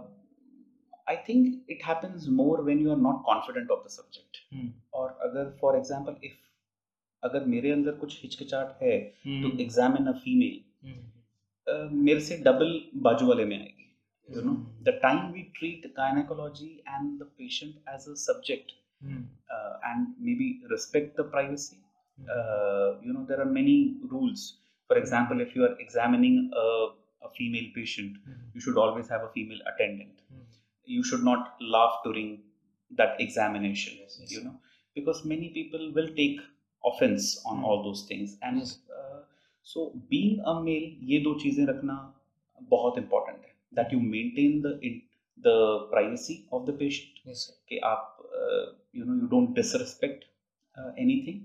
I 1.06 1.16
think 1.26 1.58
it 1.68 1.82
happens 1.82 2.28
more 2.40 2.62
when 2.62 2.80
you 2.80 2.90
are 2.92 3.02
not 3.04 3.22
confident 3.28 3.70
of 3.76 3.84
the 3.84 3.92
subject. 3.98 4.40
और 4.94 5.18
अगर 5.28 5.52
for 5.60 5.74
example 5.80 6.16
if 6.30 6.40
अगर 7.22 7.44
मेरे 7.54 7.70
अंदर 7.70 7.92
कुछ 7.98 8.20
हिचकिचाहट 8.22 8.82
है 8.82 8.96
to 9.42 9.50
examine 9.66 10.12
a 10.14 10.18
female 10.26 10.58
uh, 11.66 11.88
मेरे 11.92 12.20
से 12.20 12.36
डबल 12.50 12.80
बाजू 13.08 13.26
वाले 13.26 13.44
में 13.52 13.58
आएगी 13.58 14.36
you 14.36 14.42
know 14.42 14.54
the 14.90 14.98
time 15.02 15.30
we 15.32 15.42
treat 15.58 15.86
gynaecology 15.96 16.70
and 16.88 17.18
the 17.18 17.30
patient 17.38 17.74
as 17.94 18.08
a 18.10 18.14
subject 18.28 18.72
and 19.04 20.06
maybe 20.42 20.48
respect 20.72 21.20
the 21.20 21.30
privacy 21.36 21.78
you 23.06 23.12
know 23.14 23.22
there 23.28 23.40
are 23.42 23.50
many 23.52 23.74
rules 24.10 24.42
for 24.90 24.96
example 24.98 25.40
if 25.44 25.54
you 25.58 25.62
are 25.68 25.72
examining 25.84 26.34
a, 26.62 26.66
a 27.28 27.30
female 27.38 27.68
patient 27.76 28.18
mm. 28.32 28.34
you 28.56 28.60
should 28.66 28.78
always 28.82 29.08
have 29.14 29.22
a 29.28 29.30
female 29.36 29.62
attendant 29.70 30.20
you 30.96 31.02
should 31.10 31.24
not 31.28 31.64
laugh 31.76 31.96
during 32.04 32.28
that 33.00 33.22
examination 33.24 33.96
Yes, 34.02 34.18
yes. 34.20 34.34
you 34.36 34.42
know 34.44 34.54
because 34.98 35.22
many 35.32 35.48
people 35.56 35.88
will 35.98 36.10
take 36.20 36.42
offense 36.90 37.30
on 37.46 37.56
Hmm. 37.58 37.64
all 37.70 37.82
those 37.88 38.02
things 38.10 38.36
and 38.50 38.62
Yes. 38.62 38.74
uh, 38.98 39.18
so 39.72 39.86
being 40.14 40.38
a 40.52 40.54
male 40.68 40.86
ये 41.12 41.20
दो 41.28 41.34
चीज़ें 41.46 41.64
रखना 41.72 41.96
बहुत 42.76 42.98
important 43.04 43.48
है 43.48 43.54
that 43.80 43.96
you 43.96 44.00
maintain 44.14 44.60
the 44.68 44.74
in, 44.90 45.00
the 45.48 45.56
privacy 45.96 46.38
of 46.58 46.70
the 46.70 46.76
patient 46.84 47.26
yes 47.28 47.44
sir 47.48 47.58
कि 47.68 47.78
आप 47.92 48.08
uh, 48.42 48.64
you 48.97 49.05
know 49.07 49.15
you 49.21 49.27
don't 49.35 49.53
disrespect 49.59 50.25
uh, 50.79 50.91
anything 51.05 51.39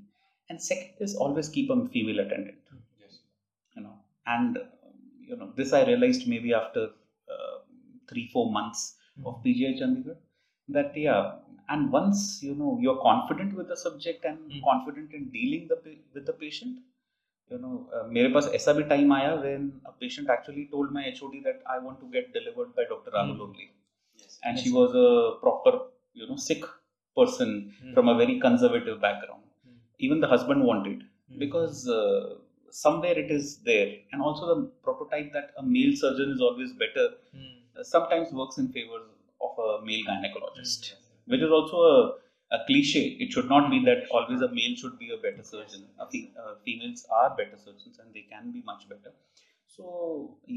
and 0.48 0.60
second 0.70 1.06
is 1.06 1.14
always 1.24 1.48
keep 1.56 1.68
a 1.74 1.78
female 1.96 2.20
attendant 2.26 2.58
you 3.76 3.82
know 3.84 3.94
and 4.34 4.56
um, 4.58 4.96
you 5.28 5.36
know 5.40 5.48
this 5.60 5.72
i 5.78 5.82
realized 5.90 6.22
maybe 6.32 6.50
after 6.62 6.82
uh, 7.34 7.56
3 8.10 8.26
4 8.34 8.46
months 8.58 8.82
of 9.28 9.34
pgi 9.44 9.70
chandigarh 9.80 10.18
that 10.76 10.90
yeah 11.06 11.22
and 11.72 11.92
once 11.98 12.20
you 12.46 12.54
know 12.60 12.72
you're 12.84 13.00
confident 13.10 13.50
with 13.58 13.68
the 13.72 13.78
subject 13.86 14.22
and 14.30 14.38
Hmm. 14.52 14.62
confident 14.70 15.10
in 15.18 15.24
dealing 15.36 15.64
the 15.72 15.78
pa- 15.84 16.00
with 16.14 16.24
the 16.30 16.36
patient 16.44 16.74
you 17.52 17.58
know 17.64 17.74
uh, 17.96 18.04
मेरे 18.16 18.28
पास 18.34 18.48
ऐसा 18.58 18.72
भी 18.78 18.84
time 18.92 19.12
आया 19.18 19.32
when 19.44 19.64
a 19.90 19.92
patient 20.02 20.28
actually 20.36 20.64
told 20.74 20.92
my 20.98 21.04
HOD 21.12 21.40
that 21.48 21.58
I 21.74 21.78
want 21.86 21.98
to 22.04 22.08
get 22.16 22.26
delivered 22.38 22.70
by 22.78 22.84
Dr. 22.92 23.12
Rahul 23.16 23.34
Hmm. 23.38 23.44
only 23.46 23.66
Yes. 24.22 24.38
and 24.48 24.56
Yes. 24.56 24.64
she 24.64 24.72
was 24.78 24.96
a 25.06 25.08
proper 25.44 25.72
you 26.20 26.28
know 26.30 26.38
sick 26.48 26.64
person 27.20 27.50
Hmm. 27.80 27.92
from 27.94 28.08
a 28.12 28.16
very 28.22 28.36
conservative 28.46 29.00
background 29.06 29.44
Hmm. 29.64 29.76
even 30.06 30.20
the 30.24 30.30
husband 30.34 30.64
wanted 30.70 30.98
Hmm. 31.02 31.38
because 31.44 31.80
uh, 31.98 32.22
somewhere 32.84 33.16
it 33.24 33.30
is 33.38 33.46
there 33.70 33.90
and 34.12 34.22
also 34.28 34.46
the 34.52 34.58
prototype 34.88 35.28
that 35.36 35.50
a 35.62 35.64
male 35.76 35.94
surgeon 36.02 36.30
is 36.36 36.40
always 36.48 36.72
better 36.84 37.06
Hmm. 37.36 37.50
uh, 37.78 37.84
sometimes 37.94 38.32
works 38.42 38.58
in 38.64 38.68
favor 38.78 39.00
of 39.48 39.58
a 39.68 39.70
male 39.90 40.04
gynecologist 40.10 40.90
Hmm. 40.92 41.32
which 41.34 41.44
is 41.48 41.52
also 41.58 41.82
a, 41.92 41.98
a 42.56 42.58
cliche 42.70 43.02
it 43.24 43.30
should 43.36 43.50
not 43.54 43.68
be 43.74 43.78
that 43.90 44.00
always 44.18 44.40
a 44.48 44.50
male 44.60 44.74
should 44.82 44.96
be 45.04 45.10
a 45.18 45.20
better 45.26 45.44
surgeon 45.52 45.84
a 46.06 46.08
fe- 46.14 46.30
uh, 46.44 46.54
females 46.66 47.04
are 47.20 47.28
better 47.42 47.58
surgeons 47.66 47.98
and 48.04 48.08
they 48.18 48.24
can 48.32 48.50
be 48.56 48.62
much 48.72 48.82
better 48.94 49.12
so 49.76 49.84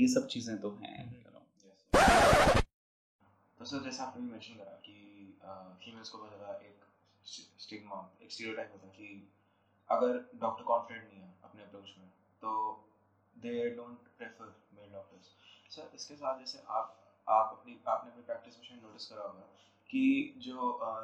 ये 0.02 0.08
सब 0.16 0.28
चीजें 0.36 0.56
तो 0.66 0.72
हैं 0.84 0.98
you 1.12 1.32
know 1.34 1.44
Yes. 1.68 2.64
तो 3.60 3.66
sir 3.66 3.84
जैसे 3.84 4.04
आपने 4.04 4.22
भी 4.26 4.32
mention 4.32 4.54
करा 4.62 4.74
कि 4.86 5.19
फीमेल्स 5.43 6.09
को 6.09 6.19
बहुत 6.19 6.31
ज़्यादा 6.31 6.53
एक 6.63 6.85
स्टिग्मा 7.59 8.07
एक 8.23 8.33
स्टीरियोटाइप 8.33 8.73
होता 8.73 8.87
है 8.87 8.93
कि 8.93 9.29
अगर 9.89 10.21
डॉक्टर 10.37 10.63
कॉन्फिडेंट 10.63 11.09
नहीं 11.09 11.21
है 11.21 11.35
अपने 11.45 11.63
अप्रोच 11.63 11.93
में 11.99 12.07
तो 12.43 12.53
they 13.37 13.69
don't 13.71 14.09
prefer 14.19 14.53
male 14.73 14.91
doctors 14.93 15.35
sir 15.75 15.91
इसके 15.95 16.15
साथ 16.15 16.39
जैसे 16.39 16.59
आप 16.69 16.97
आप 17.27 17.49
अपनी, 17.53 17.77
आपने 17.87 18.11
अपनी 18.11 18.23
प्रैक्टिस 18.23 18.57
में 18.59 18.65
शायद 18.65 18.83
नोटिस 18.83 19.07
करा 19.07 19.23
होगा 19.23 19.47
कि 19.91 20.03
जो 20.39 20.57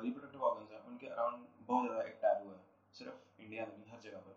रिप्रोडक्टिव 0.02 0.42
ऑर्गन्स 0.42 0.70
हैं, 0.70 0.78
उनके 0.80 1.06
अराउंड 1.06 1.44
बहुत 1.66 1.84
ज़्यादा 1.84 2.00
एक 2.00 2.14
टैबू 2.22 2.50
है, 2.50 2.58
सिर्फ़ 2.94 3.42
इंडिया 3.42 3.64
में 3.64 3.74
हर 3.90 3.98
जगह 4.00 4.18
पर। 4.18 4.34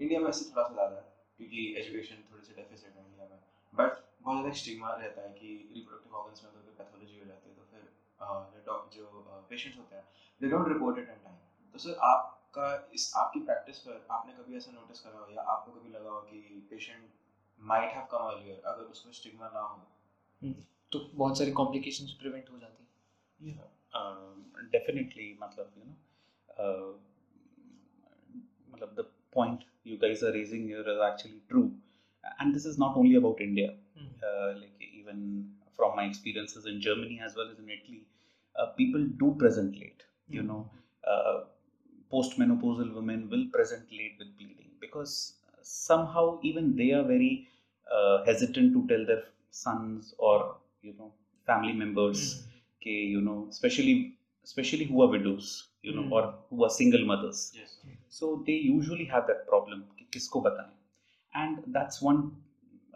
इंडिया 0.00 0.20
में 0.20 0.28
ऐसे 0.28 0.44
थोड़ा 0.44 0.62
सा 0.62 0.72
ज़्यादा 0.72 0.94
है, 0.94 1.04
क्योंकि 1.38 1.72
एजुकेशन 1.76 2.22
थोड़ी 2.30 2.42
सी 2.42 2.52
डेफिसिट 2.52 2.96
है 2.96 3.04
इंडिया 3.04 3.26
में 3.26 3.38
बट 3.72 3.90
बहुत 4.20 4.36
ज़्यादा 4.36 4.50
स्टिग्मा 4.56 4.92
रहता 4.94 5.22
है 5.22 5.30
कि 5.32 5.48
रिप्रोडक्टिव 5.74 6.14
ऑर्गन्स 6.14 6.42
में 6.42 6.50
अगर 6.50 6.60
कोई 6.60 6.72
पैथोलॉजी 6.74 7.18
हो 7.18 7.24
जाती 7.24 7.48
है। 7.48 7.51
जो 8.94 9.46
पेशेंट्स 9.50 9.78
होते 9.78 9.96
हैं 9.96 10.04
they 10.42 10.48
don't 10.48 10.68
report 10.68 10.98
it 10.98 11.08
in 11.08 11.14
time 11.14 11.36
तो 11.72 11.78
सर 11.78 11.94
आपका 11.94 12.90
इस 12.94 13.12
आपकी 13.16 13.40
प्रैक्टिस 13.40 13.78
पर 13.78 14.06
आपने 14.10 14.32
कभी 14.32 14.56
ऐसा 14.56 14.72
नोटिस 14.72 15.00
करा 15.00 15.18
हो 15.18 15.32
या 15.32 15.42
आपको 15.42 15.72
कभी 15.72 15.88
लगा 15.88 16.10
हो 16.10 16.20
कि 16.20 16.66
patient 16.70 17.10
might 17.60 17.90
have 17.90 18.06
come 18.12 18.18
earlier 18.18 18.62
अगर 18.66 18.82
उसको 18.82 19.12
स्टिग्मा 19.12 19.48
ना 19.48 19.60
हो? 19.60 19.86
तो 20.92 21.10
बहुत 21.14 21.38
सारी 21.38 21.52
कॉम्प्लिकेशंस 21.52 22.12
प्रिवेंट 22.12 22.50
हो 22.50 22.58
जाती 22.58 22.84
है। 22.84 23.72
Uh, 23.96 24.36
मतलब 25.42 25.74
you 25.74 25.84
know 25.84 25.94
uh, 26.60 26.92
मतलब 28.70 28.96
the 28.96 29.04
point 29.36 29.58
you 29.84 29.96
guys 30.04 30.22
are 30.22 30.32
raising 30.36 30.62
here 30.68 30.84
is 30.92 31.00
actually 31.10 31.40
true. 31.52 31.70
And 32.24 32.54
this 32.56 32.64
is 32.64 32.78
not 32.78 32.96
only 32.96 33.16
about 33.16 33.40
India. 33.40 33.74
uh, 34.22 34.54
like 34.60 34.82
even 35.00 35.22
from 35.75 35.95
my 35.95 36.05
experiences 36.05 36.65
in 36.65 36.81
Germany 36.81 37.19
as 37.23 37.35
well 37.35 37.49
as 37.51 37.59
in 37.59 37.69
Italy 37.69 38.01
uh, 38.59 38.67
people 38.81 39.03
do 39.23 39.35
present 39.43 39.77
late 39.83 40.03
you 40.37 40.43
know 40.49 40.61
uh, 41.11 41.37
postmenopausal 42.13 42.93
women 42.97 43.29
will 43.29 43.45
present 43.55 43.85
late 43.91 44.15
with 44.19 44.29
bleeding 44.37 44.71
because 44.79 45.13
somehow 45.61 46.25
even 46.43 46.75
they 46.75 46.91
are 46.97 47.03
very 47.03 47.47
uh, 47.95 48.23
hesitant 48.25 48.73
to 48.73 48.87
tell 48.91 49.05
their 49.05 49.23
sons 49.51 50.13
or 50.17 50.37
you 50.81 50.93
know 50.99 51.11
family 51.49 51.73
members 51.83 52.21
के 52.85 52.95
you 53.15 53.21
know 53.27 53.37
especially 53.55 53.95
especially 54.49 54.85
who 54.91 55.01
are 55.05 55.09
widows 55.17 55.47
you 55.87 55.93
know 55.97 56.05
Hmm. 56.07 56.13
or 56.17 56.23
who 56.49 56.63
are 56.67 56.73
single 56.79 57.05
mothers 57.11 57.39
yes 57.59 57.73
so 58.17 58.27
they 58.47 58.57
usually 58.77 59.05
have 59.13 59.25
that 59.31 59.41
problem 59.51 59.79
कि 59.99 60.05
किसको 60.15 60.41
बताएं 60.49 60.73
and 61.43 61.63
that's 61.77 62.01
one 62.09 62.21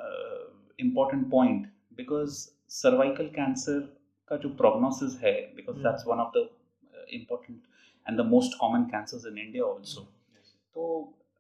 uh, 0.06 0.44
important 0.86 1.30
point 1.36 1.68
because 2.02 2.38
cervical 2.71 3.29
cancer 3.33 3.81
का 4.31 4.37
जो 4.37 4.49
prognosis 4.57 5.17
है 5.23 5.35
one 6.07 6.21
of 6.21 6.33
the 6.33 6.43
uh, 6.43 7.07
important 7.11 7.61
and 8.07 8.19
the 8.19 8.25
most 8.27 8.59
common 8.59 8.89
cancers 8.91 9.27
in 9.27 9.39
India 9.39 9.65
also. 9.65 10.07
Yes 10.33 10.55
तो 10.77 10.89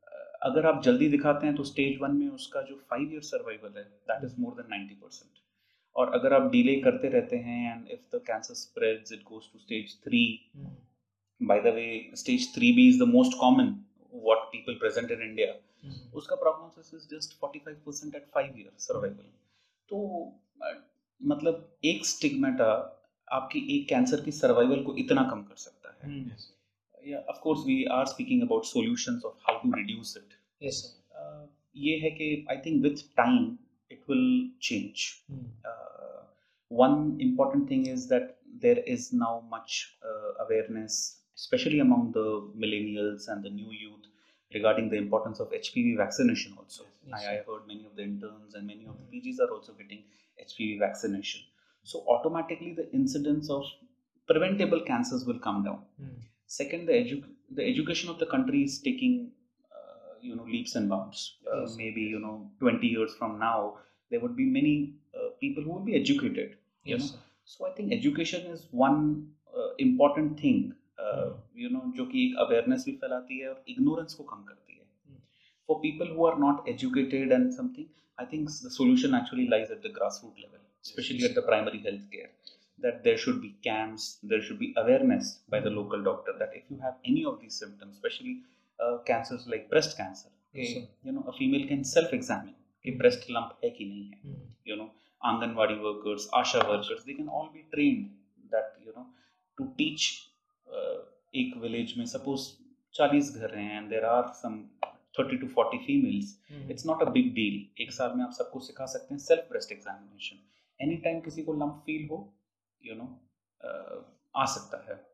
uh, 0.04 0.50
अगर 0.50 0.66
आप 0.66 0.82
जल्दी 0.82 1.08
दिखाते 1.08 1.46
हैं 1.46 1.56
तो 1.56 1.64
स्टेज 1.64 1.98
वन 2.02 2.16
में 2.16 2.28
उसका 2.28 2.62
जो 2.62 2.76
फाइव 2.90 3.12
ईयर 3.12 3.22
सर्वाइवल 3.22 3.72
है 3.76 3.84
that 4.10 4.24
is 4.24 4.40
more 4.40 4.54
than 4.54 4.86
90 4.86 5.00
percent 5.02 5.44
और 5.96 6.12
अगर 6.14 6.32
आप 6.32 6.50
डिले 6.50 6.74
करते 6.80 7.08
रहते 7.08 7.36
हैं 7.44 7.60
and 7.72 7.88
if 7.90 8.16
the 8.16 8.20
cancer 8.26 8.54
spreads 8.54 9.12
it 9.12 9.22
goes 9.26 9.52
to 9.52 9.58
stage 9.58 9.96
three 10.04 10.22
by 11.40 11.60
the 11.60 11.74
way 11.74 11.88
stage 12.16 12.54
three 12.54 12.72
B 12.72 12.88
is 12.88 13.02
the 13.02 13.08
most 13.08 13.38
common 13.40 13.74
what 14.12 14.48
people 14.52 14.74
present 14.80 15.10
in 15.10 15.22
India 15.22 15.54
उसका 16.18 16.36
prognosis 16.36 16.94
is 16.94 17.08
just 17.14 17.38
45 17.44 17.80
percent 17.86 18.14
at 18.14 18.26
five 18.34 18.58
year 18.58 18.72
survival 18.80 19.24
तो 19.90 19.98
uh, 20.60 20.74
मतलब 21.20 21.78
एक 21.84 22.04
stigmata 22.06 22.68
आपकी 23.28 23.58
एक 23.76 23.88
cancer 23.88 24.20
की 24.24 24.32
survival 24.32 24.82
को 24.84 24.94
इतना 24.98 25.22
कम 25.30 25.42
कर 25.42 25.56
सकता 25.56 25.94
है। 26.02 27.14
Of 27.28 27.40
course 27.42 27.66
we 27.66 27.84
are 27.92 28.06
speaking 28.06 28.42
about 28.42 28.64
solutions 28.64 29.24
of 29.24 29.34
how 29.46 29.58
to 29.62 29.72
reduce 29.76 30.16
it 30.16 30.34
ये 31.76 31.98
है 31.98 32.10
कि 32.10 32.46
I 32.50 32.56
think 32.66 32.82
with 32.82 33.02
time 33.16 33.56
it 33.90 34.00
will 34.10 34.50
change 34.62 35.06
one 36.70 37.18
important 37.22 37.70
thing 37.70 37.88
is 37.88 38.08
that 38.08 38.34
there 38.62 38.84
is 38.88 39.10
now 39.16 39.40
much 39.52 39.84
awareness 40.04 40.98
specially 41.38 41.80
among 41.80 42.12
the 42.12 42.52
millennials 42.56 43.28
and 43.28 43.42
the 43.44 43.52
new 43.54 43.72
youth 43.72 44.08
regarding 44.54 44.88
the 44.90 44.96
importance 44.96 45.40
of 45.40 45.50
HPV 45.50 45.96
vaccination 45.96 46.54
also. 46.58 46.84
Yes, 47.06 47.22
I, 47.26 47.32
I, 47.32 47.36
heard 47.36 47.66
many 47.66 47.84
of 47.84 47.96
the 47.96 48.02
interns 48.02 48.54
and 48.54 48.66
many 48.66 48.86
of 48.86 48.94
the 48.98 49.06
PGs 49.16 49.40
are 49.40 49.50
also 49.50 49.72
getting 49.72 50.04
HPV 50.42 50.78
vaccination. 50.78 51.42
So 51.82 52.04
automatically 52.08 52.74
the 52.74 52.90
incidence 52.92 53.50
of 53.50 53.64
preventable 54.26 54.80
cancers 54.80 55.24
will 55.24 55.38
come 55.38 55.64
down. 55.64 55.82
Mm. 56.02 56.22
Second, 56.46 56.86
the, 56.86 56.92
edu- 56.92 57.24
the 57.54 57.64
education 57.64 58.10
of 58.10 58.18
the 58.18 58.26
country 58.26 58.62
is 58.62 58.80
taking 58.80 59.30
uh, 59.72 60.14
you 60.20 60.36
know 60.36 60.44
leaps 60.44 60.74
and 60.74 60.88
bounds. 60.88 61.36
Uh, 61.52 61.62
yes. 61.62 61.76
Maybe 61.76 62.02
you 62.02 62.20
know 62.20 62.50
20 62.60 62.86
years 62.86 63.14
from 63.14 63.38
now 63.38 63.78
there 64.10 64.20
would 64.20 64.36
be 64.36 64.44
many 64.44 64.94
uh, 65.14 65.30
people 65.40 65.62
who 65.62 65.72
will 65.72 65.84
be 65.84 65.96
educated. 65.96 66.56
Yes. 66.84 67.12
Know? 67.12 67.18
So 67.44 67.66
I 67.66 67.72
think 67.72 67.92
education 67.92 68.46
is 68.46 68.66
one 68.70 69.28
uh, 69.56 69.74
important 69.78 70.40
thing 70.40 70.74
you 70.98 71.68
know 71.70 71.82
जो 71.96 72.06
कि 72.06 72.32
awareness 72.38 72.84
भी 72.84 72.92
फैलाती 72.96 73.38
है 73.38 73.48
और 73.48 73.64
ignorance 73.68 74.14
को 74.14 74.24
कम 74.24 74.42
करती 74.42 74.78
है। 74.78 75.18
For 75.68 75.78
people 75.78 76.14
who 76.16 76.26
are 76.26 76.38
not 76.38 76.68
educated 76.68 77.32
and 77.32 77.50
something 77.52 77.86
I 78.18 78.26
think 78.32 78.48
the 78.48 78.70
solution 78.76 79.14
actually 79.14 79.46
lies 79.48 79.70
at 79.72 79.78
the 79.78 79.92
grass 79.94 80.20
root 80.24 80.38
level 80.38 80.58
specially 80.82 81.24
at 81.24 81.38
the 81.38 81.44
primary 81.46 81.78
health 81.86 82.08
care 82.10 82.30
that 82.78 83.02
there 83.04 83.16
should 83.16 83.40
be 83.40 83.48
camps 83.64 84.08
there 84.24 84.42
should 84.42 84.58
be 84.58 84.72
awareness 84.78 85.44
by 85.50 85.60
the 85.60 85.72
local 85.78 86.02
doctor 86.02 86.32
that 86.32 86.56
if 86.56 86.72
you 86.72 86.78
have 86.82 87.10
any 87.10 87.24
of 87.24 87.40
these 87.40 87.52
symptoms 87.52 87.96
specially 87.96 88.34
cancer 88.80 89.44
like 89.48 89.66
breast 89.70 89.96
cancer 89.96 90.30
you 91.06 91.12
know 91.12 91.20
a 91.20 91.30
female 91.30 91.68
can 91.68 91.82
self 91.82 92.14
examine 92.14 92.54
कि 92.84 92.90
hmm. 92.90 92.98
Breast 92.98 93.30
lump 93.30 93.58
है 93.64 93.70
कि 93.70 93.84
नहीं 93.84 94.04
है 94.04 94.20
hmm. 94.22 94.68
You 94.68 94.76
know 94.76 94.94
Anganwadi 95.22 95.74
workers 95.74 96.28
ASHA 96.34 96.58
workers 96.68 97.04
they 97.04 97.12
can 97.12 97.28
all 97.28 97.48
be 97.48 97.62
train 97.70 98.02
that 98.54 98.86
you 98.86 98.92
know 98.96 99.06
to 99.58 99.64
teach 99.78 100.08
एक 101.34 101.54
village 101.64 101.96
में 101.98 102.04
suppose 102.04 102.46
40 103.00 103.30
घर 103.34 103.54
हैं 103.54 103.80
and 103.80 103.92
there 103.92 104.06
are 104.06 104.32
some 104.42 104.58
30 105.18 105.38
to 105.38 105.48
40 105.48 105.78
females, 105.86 106.36
it's 106.68 106.84
not 106.84 107.02
a 107.02 107.10
big 107.10 107.34
deal. 107.34 107.80
एक 107.80 107.92
साल 107.92 108.12
में 108.16 108.24
आप 108.24 108.30
सबको 108.30 108.60
सिखा 108.60 108.86
सकते 108.86 109.14
हैं 109.14 109.20
self 109.20 109.52
breast 109.52 109.72
examination. 109.76 110.38
एनी 110.80 110.96
टाइम 110.96 111.20
किसी 111.20 111.42
को 111.42 111.52
lump 111.52 111.76
feel 111.88 112.10
हो 112.10 112.34
you 112.86 112.94
you 112.94 113.00
know 113.00 113.04
know 113.04 113.14
uh, 113.68 114.02
आ 114.36 114.44
सकता 114.44 114.84
है 114.88 115.04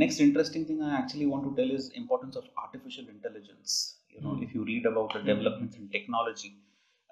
next 0.00 0.20
interesting 0.20 0.64
thing 0.64 0.82
i 0.82 0.94
actually 0.96 1.26
want 1.26 1.44
to 1.44 1.54
tell 1.58 1.70
is 1.76 1.90
importance 1.90 2.36
of 2.36 2.48
artificial 2.64 3.06
intelligence 3.08 3.96
you 4.14 4.20
know 4.20 4.30
mm-hmm. 4.30 4.42
if 4.42 4.54
you 4.54 4.64
read 4.64 4.86
about 4.86 5.12
the 5.12 5.20
Hmm. 5.20 5.26
developments 5.26 5.76
in 5.76 5.88
technology 5.88 6.50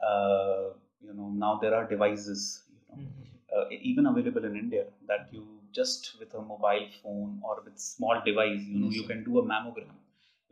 uh, 0.09 0.65
you 1.01 1.15
know 1.15 1.31
now 1.45 1.59
there 1.63 1.75
are 1.75 1.89
devices 1.89 2.65
you 2.69 2.81
know 2.89 3.03
mm-hmm. 3.03 3.59
uh, 3.59 3.67
even 3.93 4.07
available 4.07 4.45
in 4.51 4.57
india 4.57 4.85
that 5.13 5.33
you 5.37 5.45
just 5.80 6.04
with 6.20 6.34
a 6.40 6.42
mobile 6.52 6.88
phone 7.02 7.32
or 7.48 7.56
with 7.66 7.78
small 7.80 8.18
device 8.30 8.62
you 8.72 8.80
know 8.82 8.90
Yes, 8.92 8.98
you 8.98 9.04
sir. 9.04 9.10
can 9.14 9.24
do 9.30 9.40
a 9.42 9.44
mammogram 9.52 9.96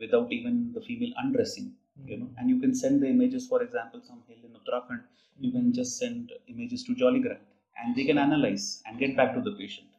without 0.04 0.32
even 0.38 0.54
the 0.76 0.82
female 0.88 1.14
undressing 1.22 1.68
you 2.10 2.16
know 2.20 2.28
and 2.38 2.48
you 2.52 2.58
can 2.64 2.74
send 2.82 3.02
the 3.02 3.08
images 3.16 3.46
for 3.52 3.60
example 3.66 4.00
some 4.10 4.20
hill 4.28 4.42
in 4.48 4.52
uttarakhand 4.60 5.02
you 5.44 5.50
can 5.56 5.66
just 5.78 5.92
send 6.02 6.32
images 6.54 6.82
to 6.88 6.94
jollygrant 7.02 7.44
and 7.80 7.96
they 7.96 8.04
can 8.10 8.18
analyze 8.26 8.66
and 8.86 8.98
get 9.04 9.12
back 9.20 9.32
to 9.36 9.42
the 9.48 9.54
patient 9.62 9.90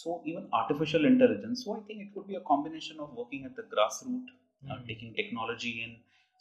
so 0.00 0.20
even 0.30 0.44
artificial 0.60 1.04
intelligence 1.12 1.58
so 1.64 1.76
i 1.76 1.80
think 1.88 2.00
it 2.06 2.10
would 2.14 2.28
be 2.32 2.38
a 2.42 2.44
combination 2.52 2.96
of 3.04 3.10
working 3.20 3.44
at 3.48 3.54
the 3.60 3.66
grassroots 3.74 4.32
uh, 4.70 4.78
taking 4.88 5.12
technology 5.20 5.74
in 5.84 5.92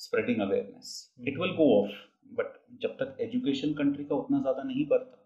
spreading 0.06 0.40
awareness 0.48 0.90
it 1.32 1.38
will 1.44 1.56
go 1.62 1.68
off 1.82 1.94
but 2.40 2.52
जब 2.84 2.94
तक 3.02 3.18
education 3.28 3.74
country 3.82 4.06
का 4.10 4.16
उतना 4.24 4.40
ज़्यादा 4.46 4.64
नहीं 4.70 4.86
बढ़ता 4.94 5.17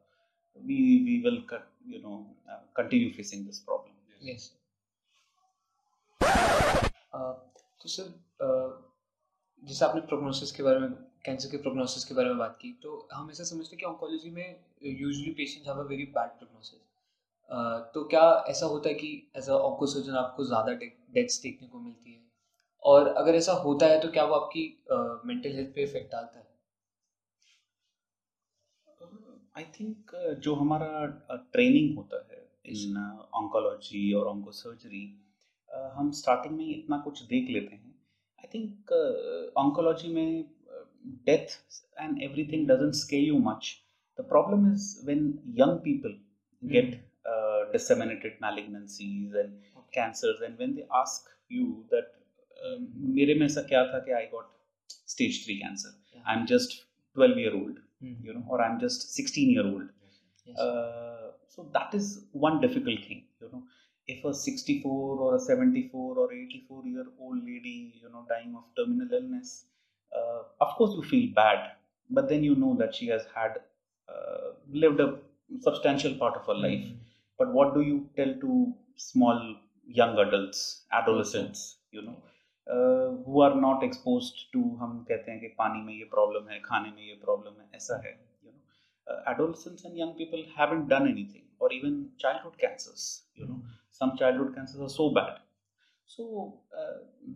we 0.56 0.78
we 1.06 1.14
will 1.24 1.38
you 1.86 2.00
know 2.02 2.26
uh, 2.48 2.60
continue 2.74 3.12
facing 3.12 3.46
this 3.46 3.60
problem. 3.60 3.94
Yes. 4.20 4.52
Uh, 7.12 7.34
तो 7.82 7.88
sir 7.88 8.12
uh, 8.46 8.70
जैसे 9.62 9.84
आपने 9.84 10.00
प्रोग्नोसिस 10.00 10.52
के 10.52 10.62
बारे 10.62 10.78
में 10.78 10.92
कैंसर 11.26 11.50
के 11.50 11.56
प्रोग्नोसिस 11.62 12.04
के 12.04 12.14
बारे 12.14 12.28
में 12.28 12.38
बात 12.38 12.56
की 12.60 12.72
तो 12.82 13.08
हम 13.12 13.30
ऐसा 13.30 13.44
समझते 13.44 13.76
हैं 13.76 13.78
कि 13.80 13.86
ऑन्कोलॉजी 13.86 14.30
में 14.30 14.56
usually 14.82 15.30
patients 15.38 15.68
have 15.68 15.78
a 15.80 15.86
very 15.88 16.04
bad 16.16 16.30
prognosis 16.38 16.80
तो 17.94 18.04
क्या 18.08 18.22
ऐसा 18.48 18.66
होता 18.66 18.88
है 18.88 18.94
कि 18.94 19.10
एज 19.36 19.48
अ 19.48 19.52
ऑन्कोसर्जन 19.52 20.16
आपको 20.16 20.44
ज़्यादा 20.44 20.72
डेथ्स 21.14 21.40
देखने 21.42 21.68
को 21.68 21.80
मिलती 21.80 22.12
है? 22.12 22.20
और 22.82 23.08
अगर 23.08 23.34
ऐसा 23.34 23.52
होता 23.66 23.86
है 23.86 24.00
तो 24.00 24.08
क्या 24.12 24.24
वो 24.24 24.34
आपकी 24.34 24.64
मेंटल 25.26 25.54
हेल्थ 25.56 25.74
पे 25.74 25.82
इफ़ेक्ट 25.82 26.12
डालता 26.12 26.38
है? 26.38 26.41
आई 29.56 29.64
थिंक 29.78 30.10
जो 30.44 30.54
हमारा 30.54 30.88
ट्रेनिंग 31.52 31.96
होता 31.96 32.26
है 32.30 32.40
इन 32.74 32.96
ऑन्कोलॉजी 33.34 34.12
और 34.12 34.26
ऑन्कोसर्जरी 34.26 35.04
हम 35.94 36.10
स्टार्टिंग 36.20 36.56
में 36.56 36.66
इतना 36.66 36.98
कुछ 36.98 37.22
देख 37.32 37.50
लेते 37.50 37.74
हैं। 37.74 37.94
आई 38.38 38.48
थिंक 38.54 38.92
ऑन्कोलॉजी 39.64 40.14
में 40.14 40.44
death 41.28 41.58
and 42.00 42.22
everything 42.22 42.66
doesn't 42.68 42.94
scare 42.94 43.16
you 43.16 43.38
much 43.48 43.76
the 44.20 44.24
problem 44.28 44.72
is 44.72 44.88
when 45.06 45.26
young 45.60 45.78
people 45.78 46.18
get 46.62 47.00
disseminated 47.72 48.40
malignancies 48.40 49.34
and 49.42 49.52
Okay. 49.80 50.00
cancers 50.00 50.40
and 50.46 50.58
when 50.58 50.74
they 50.74 50.84
ask 50.98 51.28
you 51.48 51.84
that 51.92 52.10
um, 52.56 52.82
मेरे 53.18 53.34
में 53.34 53.44
ऐसा 53.46 53.62
क्या 53.70 53.84
था 53.92 53.98
कि 54.08 54.12
I 54.14 54.24
got 54.34 54.50
stage 55.12 55.38
3 55.46 55.56
cancer. 55.62 55.92
Yeah. 56.14 56.22
I'm 56.26 56.46
just 56.52 56.76
12 57.16 57.40
year 57.42 57.54
old. 57.60 57.80
Hmm. 58.02 58.14
you 58.22 58.32
know 58.34 58.44
or 58.48 58.60
I'm 58.62 58.78
just 58.80 59.12
16 59.14 59.50
year 59.50 59.66
old 59.66 59.88
Yes. 60.44 60.58
uh, 60.58 61.32
so 61.48 61.68
that 61.74 61.94
is 61.94 62.06
one 62.32 62.60
difficult 62.60 63.00
thing 63.08 63.20
you 63.40 63.48
know 63.52 63.62
if 64.06 64.24
a 64.24 64.34
64 64.34 65.18
or 65.26 65.36
a 65.36 65.40
74 65.40 66.18
or 66.18 66.32
84 66.32 66.84
year 66.86 67.06
old 67.18 67.44
lady 67.44 67.76
you 68.02 68.08
know 68.14 68.24
dying 68.28 68.54
of 68.56 68.64
terminal 68.76 69.12
illness 69.18 69.66
uh, 70.16 70.42
of 70.60 70.74
course 70.78 70.94
you 70.96 71.02
feel 71.12 71.32
bad 71.34 71.72
but 72.10 72.28
then 72.28 72.42
you 72.44 72.54
know 72.56 72.74
that 72.76 72.94
she 72.94 73.06
has 73.06 73.24
had 73.34 73.60
uh, 74.08 74.52
lived 74.68 75.00
a 75.00 75.08
substantial 75.60 76.14
part 76.22 76.36
of 76.40 76.46
her 76.46 76.54
life 76.66 76.86
Hmm. 76.86 76.98
but 77.38 77.52
what 77.58 77.74
do 77.74 77.82
you 77.90 77.98
tell 78.16 78.32
to 78.44 78.52
small 78.96 79.38
young 80.00 80.18
adults 80.24 80.60
adolescents 81.00 81.60
you 81.92 82.02
know 82.02 82.16
who 82.66 83.42
are 83.42 83.54
not 83.56 83.84
expose 83.84 84.32
to 84.52 84.60
हम 84.76 84.98
कहते 85.08 85.30
हैं 85.30 85.40
कि 85.40 85.48
पानी 85.58 85.80
में 85.82 85.94
ये 85.94 86.04
problem 86.10 86.48
है 86.48 86.58
खाने 86.60 86.90
में 86.90 87.02
ये 87.02 87.14
प्रॉब्लम 87.24 87.60
है 87.60 87.68
ऐसा 87.74 88.00
है 88.06 88.12
you 88.44 88.50
and 89.86 89.98
young 89.98 90.12
people 90.14 90.44
haven't 90.58 90.86
done 90.88 91.08
anything 91.24 91.62
और 91.62 91.72
even 91.74 92.04
childhood 92.20 92.56
cancers 92.56 93.06
you 93.40 93.46
know 93.46 93.60
some 93.92 94.16
childhood 94.16 94.54
cancer 94.54 94.82
are 94.82 94.88
so 94.88 95.08
bad 95.10 95.40
so 96.10 96.46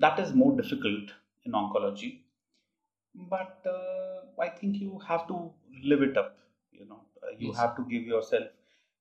that 0.04 0.20
is 0.20 0.34
more 0.34 0.54
difficult 0.56 1.10
in 1.46 1.54
oncology 1.54 2.08
but 3.14 3.68
I 4.40 4.48
think 4.62 4.82
you 4.82 5.00
have 5.08 5.26
to 5.28 5.38
live 5.84 6.04
it 6.04 6.18
up 6.18 6.36
you 6.72 6.86
know 6.86 7.04
you 7.40 7.52
have 7.52 7.74
to 7.76 7.84
give 7.84 8.08
yourself 8.22 8.52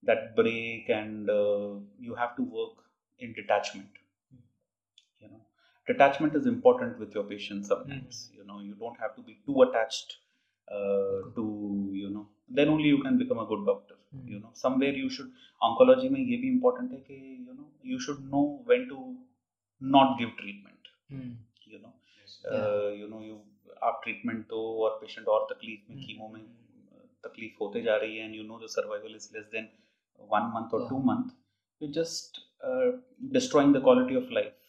that 0.04 0.32
break 0.36 0.90
and 0.90 1.30
you 2.02 2.16
have 2.16 2.34
to 2.38 2.44
work 2.52 2.84
in 3.22 3.34
detachment 3.34 3.98
detachment 5.89 6.35
is 6.41 6.47
important 6.55 6.99
with 7.03 7.15
your 7.19 7.25
patients 7.31 7.69
sometimes 7.75 8.19
you 8.39 8.45
know 8.49 8.59
you 8.69 8.75
don't 8.83 8.99
have 9.05 9.15
to 9.19 9.23
be 9.31 9.35
too 9.47 9.63
attached 9.67 10.13
uh, 10.69 11.19
to 11.39 11.45
you 12.03 12.11
know 12.17 12.25
then 12.59 12.69
only 12.75 12.89
you 12.95 13.01
can 13.07 13.19
become 13.25 13.41
a 13.47 13.49
good 13.55 13.65
doctor 13.73 13.97
Hmm. 14.15 14.23
you 14.31 14.39
know 14.43 14.49
somewhere 14.61 14.95
you 15.01 15.09
should 15.17 15.29
oncology 15.67 16.09
में 16.13 16.21
ये 16.21 16.37
भी 16.45 16.49
important 16.53 16.93
है 16.93 17.01
कि 17.11 17.17
you 17.49 17.53
know 17.59 17.67
you 17.91 17.99
should 18.07 18.23
know 18.33 18.41
when 18.71 18.87
to 18.93 18.97
not 19.81 20.17
give 20.21 20.33
treatment 20.41 20.89
Hmm. 21.15 21.29
you 21.75 21.79
know 21.83 21.93
Yes. 22.21 22.33
uh, 22.55 22.89
you 23.03 23.09
know 23.15 23.21
you 23.29 23.37
आप 23.89 24.01
treatment 24.05 24.41
दो 24.49 24.63
और 24.85 24.99
patient 25.03 25.29
और 25.35 25.47
तकलीफ 25.53 25.85
में 25.91 25.97
Hmm. 25.97 26.07
कीमो 26.07 26.29
में 26.33 26.41
uh, 26.41 27.05
तकलीफ 27.29 27.61
होते 27.61 27.83
जा 27.83 27.97
रही 28.03 28.17
है 28.17 28.25
and 28.25 28.35
you 28.37 28.43
know 28.49 28.59
the 28.65 28.67
survival 28.79 29.15
is 29.17 29.29
less 29.37 29.45
than 29.53 29.69
one 30.33 30.51
month 30.57 30.75
और 30.75 30.81
Yeah. 30.81 30.91
Two 30.91 30.99
month 31.13 31.31
you 31.83 31.91
just 32.01 32.41
destroying 33.37 33.73
the 33.77 33.81
quality 33.87 34.17
of 34.23 34.31
life 34.41 34.53
Hmm. 34.55 34.57
so 34.57 34.64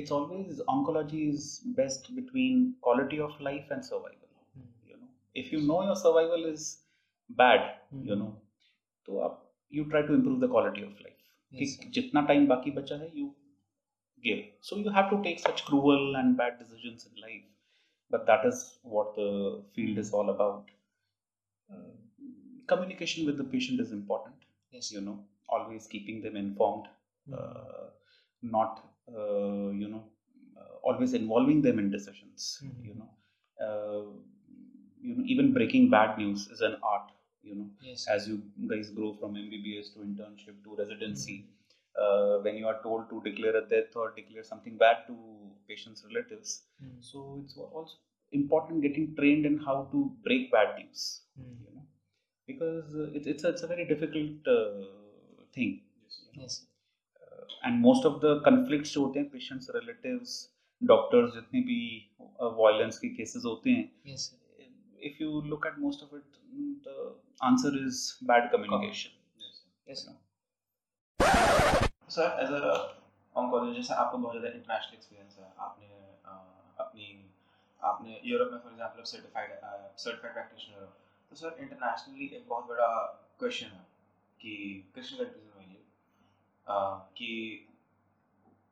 it's 0.00 0.10
always 0.16 0.60
oncology 0.74 1.22
is 1.34 1.46
best 1.80 2.14
between 2.16 2.74
quality 2.86 3.18
of 3.28 3.40
life 3.48 3.70
and 3.76 3.84
survival 3.90 4.28
Hmm. 4.58 4.68
you 4.90 4.96
know 5.00 5.10
if 5.42 5.52
you 5.54 5.60
know 5.70 5.80
your 5.88 5.96
survival 6.04 6.44
is 6.54 6.66
bad 7.42 7.66
you 8.08 8.14
Hmm. 8.14 8.20
know 8.22 8.32
तो 9.08 9.18
आप 9.28 9.38
you 9.78 9.84
try 9.94 10.02
to 10.10 10.14
improve 10.20 10.40
the 10.46 10.50
quality 10.56 10.82
of 10.88 11.00
life 11.06 11.18
कि 11.58 11.64
Yes, 11.64 11.76
sir. 11.76 11.90
जितना 11.98 12.22
time 12.32 12.46
बाकी 12.54 12.70
बचा 12.80 12.96
है 13.04 13.10
you 13.20 13.28
give 14.26 14.40
so 14.68 14.76
you 14.84 14.90
have 14.98 15.08
to 15.12 15.18
take 15.26 15.38
such 15.46 15.64
cruel 15.68 16.16
and 16.20 16.36
bad 16.40 16.58
decisions 16.62 17.06
in 17.10 17.20
life 17.26 17.46
but 18.14 18.26
that 18.30 18.44
is 18.50 18.62
what 18.96 19.14
the 19.20 19.28
field 19.76 19.98
is 20.04 20.12
all 20.18 20.30
about 20.34 20.72
uh, 21.70 21.92
communication 22.72 23.26
with 23.26 23.38
the 23.42 23.48
patient 23.56 23.80
is 23.86 23.92
important 23.92 24.48
Yes. 24.76 24.90
you 24.96 25.00
know 25.06 25.18
always 25.56 25.86
keeping 25.94 26.22
them 26.26 26.36
informed 26.44 26.88
Hmm. 27.28 27.34
uh, 27.38 27.86
not 28.57 28.83
uh, 29.17 29.69
you 29.81 29.87
know 29.93 30.03
uh, 30.59 30.75
always 30.83 31.13
involving 31.21 31.61
them 31.67 31.79
in 31.83 31.89
decisions 31.97 32.47
Mhm. 32.63 32.85
you 32.89 32.95
know 32.99 33.09
uh, 33.67 34.05
you 35.07 35.15
know 35.15 35.23
even 35.33 35.53
breaking 35.57 35.89
bad 35.95 36.17
news 36.21 36.47
is 36.55 36.61
an 36.69 36.75
art 36.93 37.09
you 37.49 37.55
know 37.59 37.67
Yes. 37.89 38.07
as 38.15 38.27
you 38.29 38.35
guys 38.71 38.89
grow 38.97 39.11
from 39.19 39.35
mbbs 39.43 39.93
to 39.93 39.99
internship 40.07 40.55
to 40.65 40.75
residency 40.81 41.37
uh, 42.03 42.37
when 42.45 42.55
you 42.61 42.67
are 42.71 42.79
told 42.87 43.09
to 43.11 43.21
declare 43.27 43.55
a 43.61 43.65
death 43.73 43.95
or 43.95 44.11
declare 44.19 44.43
something 44.51 44.77
bad 44.85 44.97
to 45.09 45.15
patients 45.71 46.05
relatives 46.09 46.53
Hmm. 46.81 46.95
so 47.09 47.19
it's 47.41 47.57
also 47.57 47.95
important 48.39 48.81
getting 48.87 49.05
trained 49.19 49.45
in 49.49 49.57
how 49.67 49.77
to 49.93 49.99
break 50.27 50.51
bad 50.57 50.71
news 50.79 51.03
Hmm. 51.37 51.53
you 51.65 51.71
know 51.75 51.85
because 52.47 52.95
it, 53.17 53.27
it's, 53.31 53.43
a, 53.43 53.49
it's 53.49 53.63
a 53.63 53.67
very 53.75 53.85
difficult 53.93 54.47
uh, 54.47 54.85
thing 55.53 55.81
Yes. 56.41 56.65
And 57.65 57.79
most 57.81 58.05
of 58.05 58.19
the 58.19 58.41
conflicts 58.45 58.93
जो 58.93 59.05
होते 59.05 59.19
हैं 59.19 59.29
patients 59.29 59.69
relatives 59.75 60.33
doctors 60.81 61.33
जितने 61.33 61.61
भी 61.61 61.79
violence 62.41 62.99
के 62.99 63.09
cases 63.15 63.45
होते 63.45 63.69
हैं 63.71 63.91
Yes. 64.05 64.25
if 65.07 65.17
you 65.21 65.31
look 65.47 65.65
at 65.65 65.75
most 65.79 66.03
of 66.03 66.13
it 66.13 66.37
the 66.83 66.93
answer 67.41 67.71
is 67.79 67.97
bad 68.29 68.45
communication 68.51 69.11
Yes. 69.39 69.57
Yes. 69.87 70.05
Sir 72.09 72.37
as 72.41 72.51
a 72.51 72.59
oncologist 73.35 73.91
आपको 73.91 74.17
बहुत 74.17 74.35
ज़्यादा 74.35 74.55
इंटरनेशनल 74.57 74.95
एक्सपीरियंस 74.95 75.37
है 75.39 75.47
आपने 75.59 75.87
अपनी 76.79 77.07
आपने 77.81 78.19
यूरोप 78.25 78.51
में 78.51 78.59
for 78.59 78.71
example 78.71 79.03
certified 79.03 79.49
certified 80.03 80.33
practitioner 80.33 80.79
हो 80.81 80.85
तो 81.31 81.35
सर 81.35 81.57
इंटरनेशनली 81.61 82.25
एक 82.27 82.45
बहुत 82.49 82.67
बड़ा 82.67 82.87
क्वेश्चन 83.39 83.67
है 83.67 83.85
कि 84.41 84.53
क्रिश्चियन 84.93 85.23
कंट्रीज़ 85.23 85.45
में 85.45 85.53
ये 85.53 85.54
कि 86.67 87.31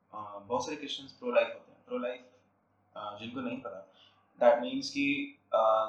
बहुत 0.06 0.64
सारे 0.64 0.76
क्रिश्चियंस 0.76 1.12
प्रो 1.12 1.32
लाइफ 1.32 1.54
होते 1.54 1.72
हैं। 1.72 1.84
प्रो 1.86 1.98
लाइफ 1.98 3.18
जिनको 3.20 3.40
नहीं 3.40 3.60
पता। 3.60 3.80
दैट 4.38 4.60
मीन्स 4.60 4.90
कि 4.90 5.06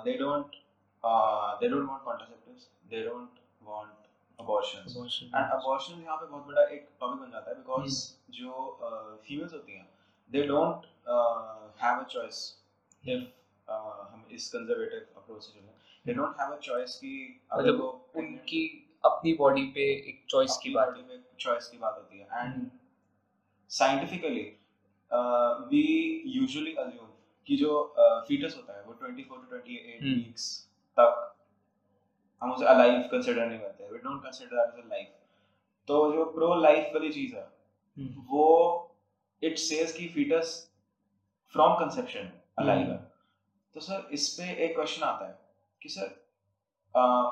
they 0.05 0.17
don't 0.17 0.55
they 1.61 1.69
don't 1.69 1.89
want 1.89 2.03
contraceptives 2.03 2.69
they 2.89 3.03
don't 3.03 3.39
want 3.63 3.93
abortions 4.39 4.95
and 5.23 5.51
abortion 5.51 6.01
यहाँ 6.01 6.17
पे 6.17 6.25
बहुत 6.25 6.45
बड़ा 6.47 6.63
एक 6.63 6.87
टॉपिक 6.99 7.21
बन 7.21 7.31
जाता 7.31 7.51
है 7.51 7.57
बिकॉज़ 7.57 8.03
जो 8.31 9.19
फीमेल्स 9.27 9.53
होती 9.53 9.77
हैं 9.77 9.87
they 10.31 10.43
don't 10.47 10.85
have 11.81 11.99
a 11.99 12.03
choice 12.11 12.41
if 13.03 13.23
हम 13.67 14.25
इस 14.31 14.49
कंजर्वेटिव 14.53 15.21
अप्रोच 15.21 15.43
से 15.43 15.59
चलें। 15.59 15.73
They 16.05 16.13
don't 16.13 16.39
have 16.39 16.53
a 16.53 16.57
choice 16.59 16.95
कि 16.95 17.13
अगर 17.51 17.63
मतलब 17.63 17.79
वो 17.81 17.87
उनकी 18.15 18.61
अपनी 19.05 19.33
बॉडी 19.33 19.63
पे 19.75 19.85
एक 20.09 20.23
चॉइस 20.29 20.57
की 20.63 20.73
बात 20.73 20.93
में 20.97 21.23
चॉइस 21.39 21.67
की 21.67 21.77
बात 21.77 21.95
होती 21.97 22.19
है 22.19 22.43
end. 22.43 22.69
Scientifically 23.71 24.43
we 25.69 25.83
usually 26.27 26.73
assume 26.75 27.07
कि 27.47 27.55
जो 27.57 27.71
फीटस 28.27 28.51
uh, 28.51 28.57
होता 28.57 28.77
है 28.77 28.83
वो 28.83 28.93
24 28.93 29.27
टू 29.29 29.57
28 29.57 30.01
हम्म. 30.01 30.13
वीक्स 30.13 30.45
तक 30.97 31.21
हम 32.41 32.51
उसे 32.51 32.65
अलाइव 32.65 33.01
कंसीडर 33.11 33.45
नहीं 33.45 33.59
करते 33.59 33.89
we 33.91 33.97
don't 33.99 34.23
consider 34.23 34.55
that 34.55 34.73
as 34.73 34.85
a 34.85 34.87
life 34.87 35.13
तो 35.87 36.11
जो 36.13 36.25
प्रो 36.31 36.53
लाइफ 36.61 36.93
वाली 36.93 37.11
चीज़ 37.13 37.35
है 37.35 37.43
हम्म. 37.43 38.23
वो 38.29 38.45
इट 39.41 39.57
सेज 39.59 39.91
कि 39.91 40.07
फीटस 40.09 40.53
फ्रॉम 41.53 41.73
कंसेप्शन 41.79 42.31
अलाइव 42.59 42.91
है 42.91 42.97
तो 43.75 43.79
सर 43.81 44.07
इस 44.13 44.27
पे 44.29 44.51
एक 44.65 44.75
क्वेश्चन 44.75 45.03
आता 45.03 45.27
है 45.27 45.37
कि 45.81 45.89
सर 45.89 46.13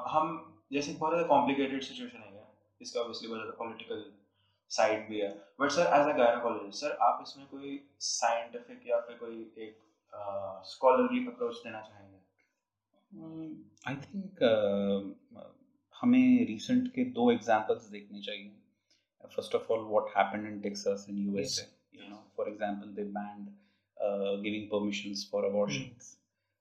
हम 0.10 0.40
जैसे 0.74 0.94
बहुत 0.94 1.14
ज़्यादा 1.14 1.28
कॉम्प्लिकेटेड 1.28 1.84
सिचुएशन 1.84 2.18
है 2.18 2.33
इसका 2.84 3.00
ऑब्वियसली 3.00 3.28
बहुत 3.28 3.40
ज़्यादा 3.42 3.58
पॉलिटिकल 3.58 4.04
साइड 4.72 5.08
भी 5.10 5.20
है। 5.20 5.30
But 5.60 5.72
sir 5.72 5.86
as 5.96 6.08
a 6.08 6.18
gynaecologist 6.18 6.80
sir 6.82 6.98
आप 7.08 7.24
इसमें 7.24 7.46
कोई 7.48 7.80
साइंटिफिक 8.02 8.88
या 8.88 9.00
फिर 9.08 9.18
कोई 9.18 9.36
एक 9.66 9.74
स्कॉलरली 10.70 11.26
अप्रोच 11.28 11.56
देना 11.64 11.82
चाहेंगे? 11.82 12.20
आई 13.88 13.96
थिंक 14.04 14.44
हमें 15.96 16.46
रिसेंट 16.48 16.88
के 16.96 17.04
दो 17.20 17.32
एग्जांपल्स 17.32 17.84
देखने 17.90 18.22
चाहिए। 18.22 18.52
First 19.36 19.56
of 19.56 19.72
all 19.74 19.86
what 19.90 20.18
happened 20.18 20.48
in 20.48 20.60
Texas 20.62 21.06
in 21.10 21.18
USA 21.20 21.68
you 21.94 22.10
know 22.10 22.24
for 22.38 22.50
example 22.50 22.88
they 22.96 23.04
banned 23.20 23.48
giving 24.44 24.68
permissions 24.70 25.28
for 25.32 25.46
abortions 25.46 26.18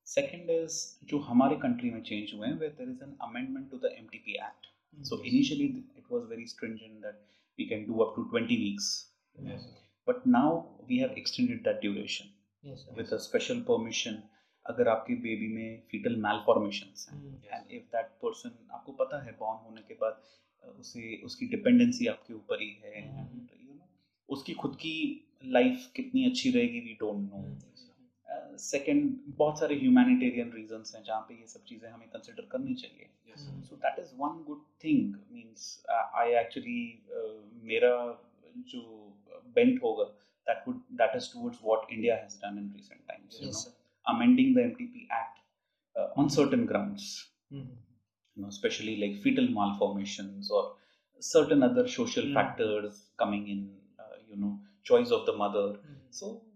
second 0.06 0.50
is 0.50 0.76
जो 1.11 1.18
हमारे 1.30 1.56
कंट्री 1.62 1.90
में 1.90 2.02
चेंज 2.02 2.35
हुए 2.35 2.46
हैं 2.46 2.58
where 2.58 2.72
there 2.72 2.90
is 2.90 3.02
an 3.04 3.16
amendment 3.28 3.70
to 3.70 3.78
the 3.78 3.94
MTP 3.98 4.32
act 4.42 4.70
so 5.08 5.16
initially 5.28 5.66
it 5.68 5.91
was 6.12 6.27
very 6.29 6.46
stringent 6.46 7.01
that 7.03 7.18
we 7.59 7.66
can 7.68 7.87
do 7.87 8.03
up 8.05 8.14
to 8.16 8.25
20 8.31 8.59
weeks 8.59 8.90
Yes. 9.38 9.64
but 10.07 10.25
now 10.29 10.48
we 10.88 10.98
have 11.01 11.16
extended 11.16 11.61
that 11.64 11.81
duration 11.83 12.31
yes 12.64 12.85
sir. 12.85 12.94
with 12.96 13.12
a 13.12 13.20
special 13.27 13.64
permission 13.72 14.20
अगर 14.66 14.88
आपके 14.88 15.14
baby 15.22 15.46
में 15.53 15.68
fetal 15.90 16.16
malformations 16.25 17.07
हैं 17.09 17.20
Mm. 17.20 17.38
And 17.55 17.72
if 17.77 17.85
that 17.94 18.11
person 18.22 18.51
आपको 18.75 18.92
पता 19.01 19.22
है 19.25 19.33
born 19.38 19.64
होने 19.64 19.83
के 19.88 19.94
बाद 20.03 20.20
उसे 20.81 21.16
उसकी 21.25 21.46
डिपेंडेंसी 21.55 22.07
आपके 22.12 22.35
ऊपर 22.35 22.61
ही 22.62 22.68
है 22.85 22.92
हम्म। 23.01 23.20
एंड 23.20 23.48
यू 23.62 23.75
नो 23.75 23.88
उसकी 24.29 24.55
खुद 24.62 24.77
की 24.85 24.92
लाइफ 25.57 25.90
कितनी 25.96 26.25
अच्छी 26.31 26.51
रहेगी 26.57 26.81
वी 26.81 26.92
डोंट 27.01 27.29
नो 27.33 27.40
सेकंड 28.64 29.11
बहुत 29.38 29.59
सारे 29.59 29.75
ह्यूमैनिटेरियन 29.81 30.53
रीजंस 30.57 30.92
हैं 30.97 31.03
जहाँ 31.05 31.21
पे 31.29 31.35
ये 31.40 31.47
सब 31.55 31.64
चीज़ें 31.68 31.88
हमें 31.90 32.09
कंसिडर 32.16 32.49
करनी 32.53 32.75
चाहिए 32.85 33.09
Yes. 33.33 33.42
Mm. 33.51 33.61
so 33.66 33.77
that 33.83 33.99
is 34.01 34.09
one 34.23 34.35
good 34.47 34.62
thing 34.85 35.05
means 35.35 35.61
uh, 35.95 36.07
i 36.23 36.25
actually 36.40 36.81
uh, 37.18 37.37
मेरा 37.68 37.92
जो 38.73 38.81
bent 39.59 39.79
होगा 39.85 40.07
that 40.51 40.66
would 40.68 40.81
that 41.01 41.14
is 41.21 41.29
towards 41.35 41.62
what 41.68 41.87
india 41.97 42.16
has 42.25 42.35
done 42.42 42.59
in 42.62 42.66
recent 42.81 43.03
times 43.12 43.38
you 43.40 43.47
yes 43.47 43.55
know 43.55 43.62
sir. 43.62 43.73
amending 44.14 44.51
the 44.59 44.64
mtp 44.73 45.05
act 45.21 45.40
uh, 45.97 46.09
on 46.23 46.31
certain 46.38 46.66
grounds 46.73 47.07
Mm. 47.61 47.64
you 48.37 48.42
know 48.42 48.51
especially 48.57 48.97
like 49.05 49.16
fetal 49.25 49.49
malformations 49.61 50.51
or 50.59 50.62
certain 51.33 51.62
other 51.71 51.87
social 51.97 52.29
Mm. 52.31 52.37
factors 52.40 53.01
coming 53.25 53.42
in 53.55 53.61
uh, 54.05 54.16
you 54.31 54.37
know 54.45 54.53
choice 54.92 55.11
of 55.21 55.27
the 55.31 55.37
mother 55.45 55.66
Mm. 55.71 55.99
so 56.21 56.29
uh, 56.37 56.52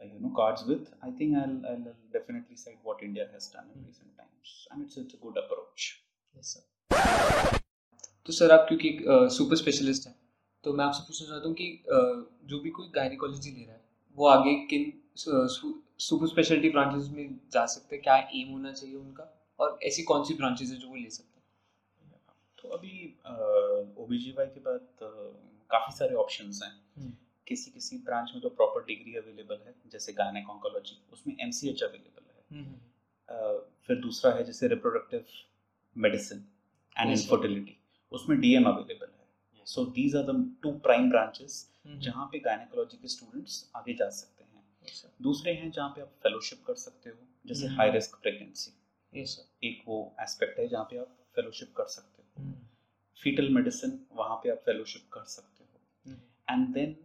uh, 0.00 0.04
you 0.04 0.20
know 0.20 0.32
cards 0.36 0.64
with, 0.64 0.92
I 1.02 1.10
think 1.10 1.36
I'll, 1.36 1.62
I'll 1.66 1.94
definitely 2.12 2.56
side 2.56 2.78
what 2.82 3.02
India 3.02 3.28
has 3.32 3.48
done 3.48 3.66
in 3.74 3.80
Hmm. 3.80 3.88
recent 3.88 4.16
times, 4.16 4.68
and 4.70 4.86
it's 4.86 4.96
it's 4.96 5.14
a 5.14 5.18
good 5.18 5.36
approach. 5.36 6.02
Yes, 6.34 6.56
sir. 6.56 6.60
तो 8.26 8.32
sir 8.32 8.50
आप 8.50 8.66
क्योंकि 8.68 9.04
super 9.08 9.56
specialist 9.56 10.06
हैं 10.06 10.14
तो 10.64 10.72
मैं 10.72 10.84
आपसे 10.84 11.02
पूछना 11.02 11.28
चाहता 11.28 11.48
हूँ 11.48 11.54
कि 11.54 11.84
जो 12.46 12.60
भी 12.60 12.70
कोई 12.70 12.88
गायनिकोलॉजी 12.94 13.50
ले 13.50 13.64
रहा 13.64 13.74
है 13.74 13.84
वो 14.16 14.26
आगे 14.26 14.54
किन 14.54 15.00
सुपर 15.18 16.26
स्पेशलिटी 16.26 16.70
ब्रांचेस 16.70 17.08
में 17.08 17.40
जा 17.52 17.66
सकते 17.66 17.96
हैं 17.96 18.02
क्या 18.02 18.16
एम 18.16 18.52
होना 18.52 18.72
चाहिए 18.72 18.96
उनका 18.96 19.48
और 19.60 19.78
ऐसी 19.82 20.02
कौन 20.02 20.24
सी 20.24 20.34
ब्रांचेस 20.34 20.70
है 20.70 20.76
जो 20.76 20.88
वो 20.88 20.94
ले 20.94 21.10
सकते 21.10 21.22
हैं 21.22 21.33
तो 21.33 21.33
अभी 22.74 22.94
ओबीजीवाई 23.98 24.46
के 24.46 24.60
बाद 24.60 24.88
काफ़ी 25.70 25.96
सारे 25.96 26.14
ऑप्शंस 26.14 26.60
हैं 26.62 26.72
हम्म। 26.96 27.12
किसी 27.46 27.70
किसी 27.70 27.98
ब्रांच 28.04 28.30
में 28.34 28.40
तो 28.42 28.48
प्रॉपर 28.50 28.84
डिग्री 28.84 29.14
अवेलेबल 29.16 29.60
है 29.66 29.74
जैसे 29.92 30.12
गायनेक 30.12 30.50
ऑन्कोलॉजी 30.50 30.96
उसमें 31.12 31.36
एमसीएच 31.40 31.82
अवेलेबल 31.82 32.22
है 32.22 32.32
Uh, 33.28 33.58
फिर 33.86 33.96
दूसरा 33.96 34.30
है 34.32 34.42
जैसे 34.44 34.68
रिप्रोडक्टिव 34.68 35.24
मेडिसिन 35.96 36.38
एंड. 36.96 37.10
इनफर्टिलिटी 37.10 37.76
उसमें 38.12 38.38
डीएम 38.40 38.64
अवेलेबल 38.64 39.06
है 39.08 39.64
so 39.66 39.84
these 39.94 40.16
are 40.16 40.22
the 40.22 40.34
two 40.62 40.72
prime 40.80 41.08
branches 41.10 41.54
hmm. 41.86 41.98
जहाँ 42.00 42.26
पे 42.32 42.38
गायनेकोलॉजी 42.38 42.96
के 42.96 43.08
स्टूडेंट्स 43.08 43.70
आगे 43.76 43.94
जा 43.94 44.08
सकते 44.10 44.44
हैं 44.44 44.62
Yes, 44.84 45.04
दूसरे 45.22 45.52
हैं 45.52 45.70
जहाँ 45.70 45.88
पे 45.88 46.00
आप 46.00 46.08
फेलोशिप 46.22 46.62
कर 46.66 46.74
सकते 46.74 47.10
हो 47.10 47.16
जैसे 47.46 47.66
हम्म। 47.66 47.76
High 47.76 47.90
risk 47.90 48.18
pregnancy. 48.22 48.72
एक 49.62 49.82
वो 49.86 49.96
एस्पेक्ट 50.20 50.58
है 50.58 50.66
जहाँ 50.68 50.84
पे 50.84 50.98
आप 50.98 51.16
फेलोशिप 51.36 51.72
कर 51.76 51.84
सकते 51.88 52.08
हो 52.08 52.12
हम्म। 52.12 52.13
फीटल 53.22 53.48
मेडिसिन 53.54 53.98
वहाँ 54.12 54.36
पे 54.36 54.50
आप 54.50 54.62
फेलोशिप 54.66 55.08
कर 55.12 55.24
सकते 55.28 55.64
हो। 55.64 56.14
And 56.50 56.68
then 56.74 56.96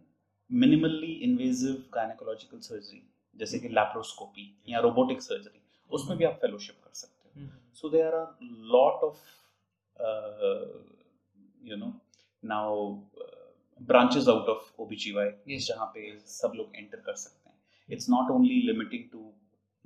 minimally 0.50 1.12
invasive 1.24 1.74
gynaecological 1.94 2.58
surgery 2.60 3.02
जैसे 3.36 3.58
कि 3.58 3.66
हम्म। 3.66 3.74
लैप्रोस्कोपी 3.74 4.46
या 4.68 4.80
रोबोटिक 4.80 5.22
सर्जरी 5.22 5.60
उसमें 5.90 6.16
भी 6.18 6.24
आप 6.24 6.38
फेलोशिप 6.42 6.76
कर 6.84 6.92
सकते 6.94 7.40
हो। 7.40 7.48
So 7.74 7.88
they 7.88 8.02
are 8.02 8.14
lot 8.74 9.04
of 9.04 9.20
you 11.68 11.76
know 11.76 11.92
now 12.42 12.92
branches 13.80 14.28
out 14.28 14.48
of 14.48 14.80
O 14.80 14.86
B 14.86 14.96
पे 15.94 16.18
सब 16.26 16.52
लोग 16.56 16.76
एंटर 16.76 17.00
कर 17.00 17.14
सकते 17.14 17.48
हैं। 17.48 17.56
It's 17.88 18.10
not 18.10 18.30
only 18.30 18.60
limiting 18.62 19.04
to 19.12 19.32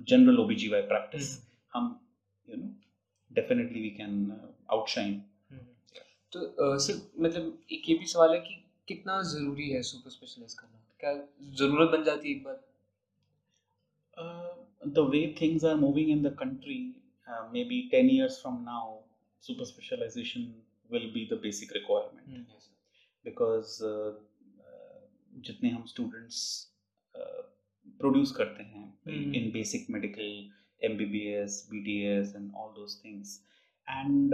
general 0.01 0.39
O 0.39 0.45
practice 0.87 1.37
hmm 1.73 1.87
you 2.49 2.57
know 2.57 2.73
definitely 3.31 3.81
we 3.81 3.89
can 3.89 4.13
outshine 4.71 5.21
तो 6.35 6.77
सर 6.79 7.01
मतलब 7.19 7.57
एक 7.71 7.89
ये 7.89 7.95
भी 7.97 8.05
सवाल 8.07 8.33
है 8.33 8.39
कि 8.39 8.61
कितना 8.87 9.21
ज़रूरी 9.31 9.69
है 9.69 9.81
सुपर 9.89 10.09
स्पेशलाइज 10.09 10.53
करना 10.53 10.81
क्या 10.99 11.13
ज़रूरत 11.59 11.89
बन 11.89 12.03
जाती 12.03 12.29
है 12.29 12.35
एक 12.35 12.43
बार 12.43 12.63
uh, 14.17 14.53
the 14.97 15.03
way 15.05 15.23
things 15.33 15.63
are 15.63 15.77
moving 15.77 16.09
in 16.09 16.21
the 16.21 16.31
country 16.41 16.79
uh, 17.27 17.43
maybe 17.53 17.79
10 17.93 18.09
years 18.09 18.39
from 18.41 18.63
now 18.65 18.83
super 19.43 19.65
specialization 19.65 20.53
will 20.89 21.07
be 21.15 21.27
the 21.31 21.39
basic 21.45 21.73
requirement 21.79 22.27
hmm. 22.27 22.45
Yes. 22.53 22.69
Because 23.25 23.77
जितने 25.45 25.69
हम 25.69 25.85
स्टूडेंट्स 25.85 26.37
प्रोड्यूस 27.99 28.31
करते 28.31 28.63
हैं। 28.63 28.83
इन 29.35 29.49
basic 29.51 29.89
medical 29.89 30.27
M 30.81 30.97
B 30.97 31.05
B 31.05 31.21
S 31.33 31.67
B 31.71 31.79
D 31.83 31.97
S 32.07 32.33
and 32.35 32.51
all 32.55 32.69
those 32.73 32.95
things 33.05 33.39
and 33.87 34.33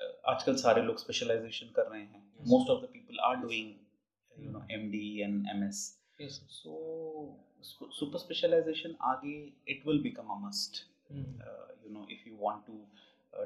आजकल 0.00 0.56
सारे 0.56 0.82
लोग 0.82 0.98
specialisation 0.98 1.66
कर 1.66 1.86
रहे 1.86 2.00
हैं। 2.00 2.28
Most 2.48 2.70
of 2.70 2.84
the 2.84 2.88
people 2.92 3.18
are 3.18 3.36
doing 3.36 3.72
you 4.44 4.50
know 4.50 4.66
MD 4.70 5.20
and 5.20 5.46
MS 5.54 5.98
so 6.20 7.38
super 7.62 8.18
specialisation 8.18 8.94
आगे 9.00 9.52
it 9.68 9.86
will 9.86 10.02
become 10.02 10.28
a 10.28 10.38
must 10.46 10.84
you 11.12 11.92
know 11.92 12.06
if 12.10 12.28
you 12.28 12.36
want 12.40 12.66
to 12.66 12.84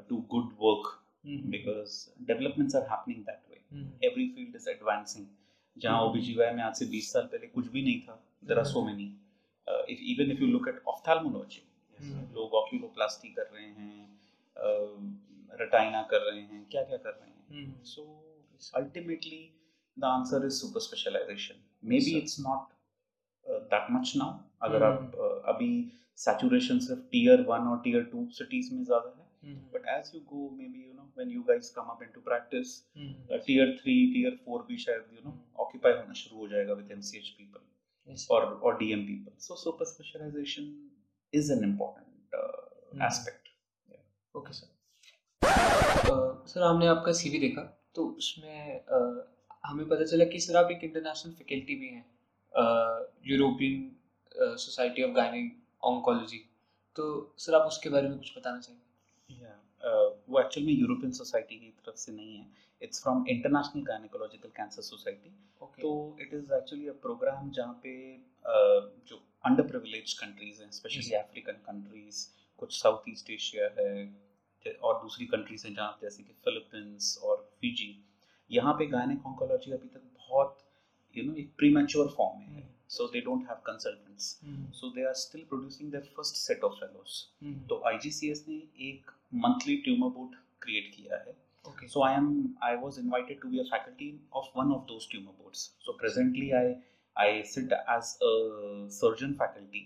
do 0.09 0.21
good 0.29 0.53
work 0.61 1.01
because 1.27 2.09
developments 2.27 2.75
are 2.75 2.87
happening 2.89 3.23
that 3.23 3.41
way 3.49 4.07
every 4.07 4.29
field 4.29 4.55
is 4.55 4.69
advancing 4.69 5.25
जहाँ 5.77 5.99
hmm. 5.99 6.09
ओ 6.09 6.55
में 6.55 6.63
आज 6.63 6.75
से 6.75 6.85
बीस 6.85 7.11
साल 7.13 7.23
पहले 7.23 7.47
कुछ 7.47 7.67
भी 7.67 7.81
नहीं 7.81 8.01
था 8.01 8.23
there 8.45 8.59
are 8.59 8.65
so 8.65 8.85
many 8.85 9.05
if 9.67 9.99
even 10.01 10.31
if 10.31 10.41
you 10.41 10.47
look 10.47 10.67
at 10.67 10.81
ophthalmology 10.87 11.63
लोग 12.33 12.53
ऑक्यूलोप्लास्टी 12.53 13.29
कर 13.29 13.49
रहे 13.53 13.65
हैं 13.65 15.34
रटाइना 15.61 16.01
कर 16.11 16.21
रहे 16.21 16.41
हैं 16.41 16.65
क्या 16.71 16.83
क्या 16.83 16.97
कर 16.97 17.09
रहे 17.11 17.59
हैं। 17.59 17.83
So 17.85 18.03
ultimately 18.75 19.43
the 19.97 20.05
answer 20.05 20.45
is 20.45 20.53
super 20.53 20.79
specialisation 20.81 21.61
maybe 21.99 22.17
it's 22.17 22.39
not 22.39 22.73
that 23.73 23.91
much 23.91 24.13
now 24.17 24.39
अगर 24.67 24.83
आप 24.83 25.15
अभी 25.53 25.69
सैचुरेशन 26.17 26.79
सिर्फ़ 26.79 27.01
टीयर 27.11 27.41
वन 27.49 27.67
और 27.67 27.81
टीयर 27.83 28.03
टू 28.11 28.25
सिटीज़ 28.33 28.73
में 28.73 28.83
ज़्यादा 28.83 29.13
है 29.17 29.55
but 29.73 29.87
as 29.89 30.11
you 30.15 30.21
go 30.29 30.49
maybe 30.67 30.85
you 30.85 30.93
know 30.93 31.11
when 31.17 31.31
you 31.31 31.41
guys 31.49 31.71
come 31.75 31.89
up 31.93 32.03
to 32.15 32.21
practice 32.21 32.79
tier 32.97 33.77
three 33.81 33.95
tier 34.13 34.39
four 34.45 34.65
भी 34.67 34.77
शायद 34.85 35.15
यू 35.15 35.29
नो 35.29 35.37
ऑक्यूपाई 35.65 35.93
होना 35.93 36.13
शुरू 36.23 36.39
हो 36.39 36.47
जाएगा 36.47 36.73
with 36.73 36.91
M 36.91 37.01
C 37.09 37.17
H 37.17 37.29
people 37.37 38.25
और 38.35 38.45
और 38.53 38.77
D 38.77 38.93
people 38.95 39.37
so 39.39 39.55
super 39.63 39.85
specialisation 39.85 40.73
is 41.33 41.51
an 41.53 41.63
important 41.63 43.01
aspect 43.03 43.49
okay 44.35 44.53
sir 44.53 44.74
sir 45.41 46.63
हमने 46.63 46.87
आपका 46.87 47.11
सीवी 47.11 47.39
देखा 47.39 47.61
तो 47.95 48.05
उसमें 48.07 48.81
हमें 49.65 49.87
पता 49.89 50.05
चला 50.05 50.25
कि 50.25 50.39
सर 50.39 50.57
आप 50.57 50.71
एक 50.71 50.83
इंटरनेशनल 50.83 51.33
फैकल्टी 51.33 51.75
भी 51.75 51.87
हैं 51.87 52.05
European 53.27 53.91
society 54.57 55.03
of 55.03 55.11
gynaec 55.11 55.55
oncology 55.83 56.37
तो 56.95 57.05
सर 57.37 57.55
आप 57.55 57.67
उसके 57.67 57.89
बारे 57.89 58.07
में 58.07 58.17
कुछ 58.17 58.37
बताना 58.37 58.59
चाहेंगे? 58.59 59.43
Yeah 59.43 59.55
वो 60.29 60.39
एक्चुअल 60.39 60.65
में 60.65 60.73
यूरोपियन 60.73 61.11
सोसाइटी 61.11 61.55
की 61.55 61.73
तरफ़ 61.85 61.95
से 61.95 62.11
नहीं 62.11 62.37
है 62.37 62.45
it's 62.81 63.01
from 63.03 63.25
international 63.29 63.83
gynaecological 63.83 64.49
cancer 64.49 64.81
society 64.81 65.29
तो 65.81 65.91
it 66.21 66.33
is 66.33 66.53
actually 66.53 66.87
a 66.87 66.93
programme 67.01 67.51
जहाँ 67.51 67.79
पे 67.83 67.93
uh, 68.15 69.09
जो 69.09 69.21
अंडर 69.45 69.67
प्रिविलेज 69.67 70.13
कंट्रीज़ 70.13 70.61
हैं 70.61 70.71
स्पेशली 70.71 71.15
अफ्रीकन 71.15 71.61
कंट्रीज़ 71.67 72.25
कुछ 72.59 72.81
साउथ 72.81 73.09
ईस्ट 73.09 73.29
एशिया 73.29 73.69
है 73.79 73.93
और 74.73 75.01
दूसरी 75.01 75.25
कंट्रीज़ 75.25 75.67
हैं 75.67 75.73
जहाँ 75.75 75.97
जैसे 76.01 76.23
कि 76.23 76.33
फिलीपींस 76.45 77.17
और 77.23 77.37
फिजी 77.61 77.89
यहाँ 78.51 78.73
पे 78.79 78.85
गायनिक 78.87 79.25
ऑन्कोलॉजी 79.27 79.71
अभी 79.71 79.87
तक 79.93 80.01
बहुत 80.17 80.57
यू 81.17 81.23
नो 81.23 81.35
एक 81.39 81.49
प्रीमेच्योर 81.57 82.07
फॉर्म 82.17 82.39
में 82.39 82.47
है। 82.55 82.63
So 82.89 83.07
they 83.13 83.21
don't 83.21 83.47
have 83.49 83.61
consultants 83.65 84.25
so 84.79 84.89
they 84.95 85.05
are 85.07 85.13
still 85.23 85.43
producing 85.49 85.91
their 85.91 86.03
first 86.17 86.35
set 86.41 86.63
of 86.63 86.73
fellows 86.79 87.67
तो 87.69 87.81
आईजीसीएस 87.91 88.45
ने 88.49 88.55
एक 88.89 89.11
मंथली 89.45 89.75
ट्यूमर 89.85 90.09
बोर्ड 90.17 90.35
क्रिएट 90.61 90.91
किया 90.95 91.17
है। 91.17 91.35
Okay 91.67 91.87
So 91.93 92.01
I 92.05 92.09
am 92.15 92.25
I 92.65 92.75
was 92.81 92.97
invited 93.01 93.37
to 93.43 93.49
be 93.51 93.59
a 93.61 93.63
faculty 93.69 94.07
of 94.39 94.49
one 94.57 94.73
of 94.73 94.81
those 94.89 95.05
tumor 95.13 95.31
boards. 95.37 95.61
So 95.85 95.93
presently 96.01 96.49
I 96.59 96.65
I 97.15 97.29
sit 97.53 97.73
as 97.93 98.11
a 98.27 98.33
surgeon 98.97 99.33
faculty 99.39 99.81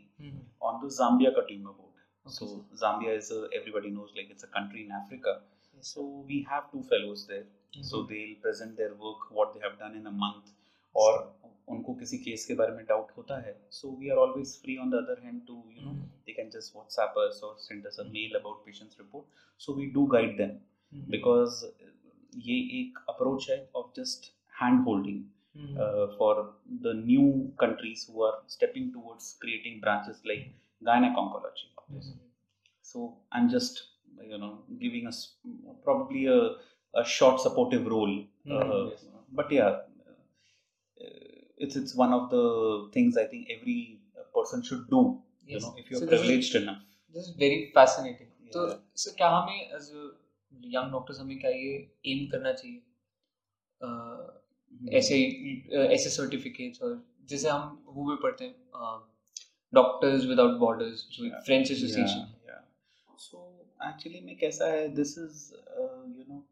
on 0.69 0.81
the 0.83 0.89
Zambia 0.95 1.31
ka 1.35 1.43
tumor 1.51 1.73
board. 1.77 1.88
So 2.29 2.65
Zambia 2.75 3.17
is 3.17 3.31
a, 3.31 3.47
everybody 3.59 3.89
knows 3.89 4.09
like 4.15 4.29
it's 4.29 4.43
a 4.43 4.47
country 4.47 4.85
in 4.85 4.91
Africa. 4.91 5.39
So 5.81 6.23
we 6.27 6.45
have 6.49 6.71
two 6.71 6.83
fellows 6.83 7.25
there. 7.27 7.43
Mm-hmm. 7.43 7.83
So 7.83 8.03
they'll 8.03 8.35
present 8.41 8.77
their 8.77 8.93
work 8.93 9.29
what 9.31 9.53
they 9.53 9.61
have 9.67 9.77
done 9.79 9.95
in 9.95 10.07
a 10.07 10.11
month 10.11 10.55
और 10.97 11.17
उनको 11.69 11.93
किसी 11.93 12.17
case 12.17 12.45
के 12.45 12.53
बारे 12.59 12.71
में 12.75 12.85
doubt 12.85 13.11
होता 13.17 13.39
है 13.41 13.53
so 13.71 13.89
we 13.99 14.09
are 14.09 14.17
always 14.17 14.55
free 14.61 14.77
on 14.83 14.89
the 14.89 14.95
other 15.03 15.21
hand 15.25 15.41
to 15.47 15.63
you 15.75 15.81
know 15.81 15.97
they 16.29 16.33
can 16.37 16.49
just 16.53 16.75
WhatsApp 16.77 17.15
us 17.21 17.37
or 17.45 17.51
send 17.61 17.85
us 17.89 17.95
a 18.01 18.03
mail 18.15 18.35
about 18.39 18.57
patient's 18.65 18.99
report. 18.99 19.25
So 19.65 19.73
we 19.77 19.85
do 19.95 20.05
guide 20.15 20.35
them 20.41 20.51
because 21.15 21.63
ये 22.47 22.57
एक 22.79 22.99
approach 23.13 23.49
है 23.49 23.57
of 23.79 23.87
just 23.99 24.29
hand 24.61 24.83
holding 24.87 25.23
uh, 25.85 26.07
for 26.17 26.33
the 26.87 26.93
new 26.93 27.29
countries 27.63 28.05
who 28.09 28.21
are 28.27 28.35
stepping 28.55 28.91
towards 28.97 29.31
creating 29.45 29.79
branches 29.85 30.21
gynec 30.81 31.15
oncology. 31.23 31.67
So 32.81 33.17
I'm 33.31 33.49
just 33.49 33.83
you 34.31 34.37
know 34.37 34.51
giving 34.79 35.07
us 35.07 35.19
probably 35.83 36.25
a, 36.27 36.39
a 36.93 37.05
short 37.05 37.41
supportive 37.41 37.87
role. 37.95 38.15
mm-hmm. 38.17 38.71
Uh, 38.71 38.89
Yes. 38.89 39.05
But 39.39 39.51
yeah, 39.51 39.73
uh, 40.07 41.05
it's 41.57 41.75
it's 41.75 41.95
one 41.95 42.13
of 42.13 42.29
the 42.29 42.43
things 42.93 43.17
I 43.17 43.25
think 43.33 43.47
every 43.57 43.79
person 44.37 44.63
should 44.69 44.87
do. 44.89 45.01
Yes. 45.45 45.53
You 45.53 45.59
know, 45.65 45.73
if 45.77 45.91
you're 45.91 45.99
so 46.01 46.07
privileged 46.13 46.55
is, 46.55 46.61
enough. 46.63 46.81
Is 47.17 47.29
very 47.39 47.59
fascinating 47.75 48.27
तो 48.53 48.65
Yeah. 48.67 48.75
Sir 49.03 49.13
क्या 49.17 49.27
हमें 49.35 49.61
as 49.77 49.87
young 50.75 50.91
doctors 50.91 51.19
हमें 51.19 51.37
क्या 51.39 51.51
ये 51.51 51.71
M 52.13 52.25
करना 52.31 52.51
चाहिए 52.59 52.81
अह, 53.81 54.97
ऐसे 54.97 55.17
ऐसे 55.95 56.09
सर्टिफिकेट्स 56.09 56.81
और 56.87 56.91
जैसे 57.31 57.49
हम 57.49 57.83
वो 57.95 58.05
भी 58.09 58.15
पढ़ते 58.23 58.45
हैं 58.45 58.55
doctors 59.73 60.25
without 60.25 60.57
borders 60.59 61.07
French 61.45 61.71
association 61.71 62.27
so 63.19 63.45
actually 63.87 64.19
मैं 64.21 64.37
कैसा 64.37 64.65
है 64.71 64.87
this 64.95 65.17
is 65.17 65.43
you 66.17 66.23
know 66.29 66.43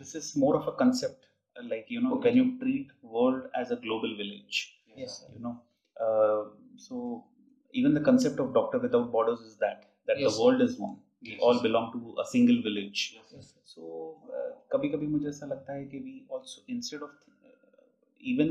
this 0.00 0.16
is 0.16 0.32
more 0.40 0.56
of 0.56 0.68
a 0.70 0.76
concept 0.78 1.26
like 1.56 1.92
you 1.92 2.00
know 2.00 2.16
can 2.24 2.36
you 2.38 2.44
treat 2.60 2.92
world 3.14 3.44
as 3.60 3.72
a 3.72 3.80
global 3.82 4.14
village 4.18 4.62
you 4.98 5.38
know 5.40 5.54
so 6.80 6.98
even 7.74 7.94
the 7.94 8.04
concept 8.06 8.40
of 8.40 8.52
doctor 8.52 8.78
without 8.78 9.10
borders 9.10 9.46
is 9.46 9.54
that 9.56 9.88
that 10.08 10.18
the 10.18 10.32
world 10.38 10.62
is 10.62 10.76
one 10.80 10.96
we 11.24 11.36
all 11.48 11.60
belong 11.62 11.92
to 11.92 12.12
a 12.12 12.24
single 12.30 12.62
village 12.64 13.08
so 13.66 13.82
कभी 14.72 14.88
कभी 14.88 15.06
मुझे 15.06 15.28
ऐसा 15.28 15.46
लगता 15.46 15.72
है 15.72 15.84
कि 15.84 15.98
we 15.98 16.20
also 16.32 16.64
instead 16.72 17.02
of 17.02 17.10
even 18.22 18.48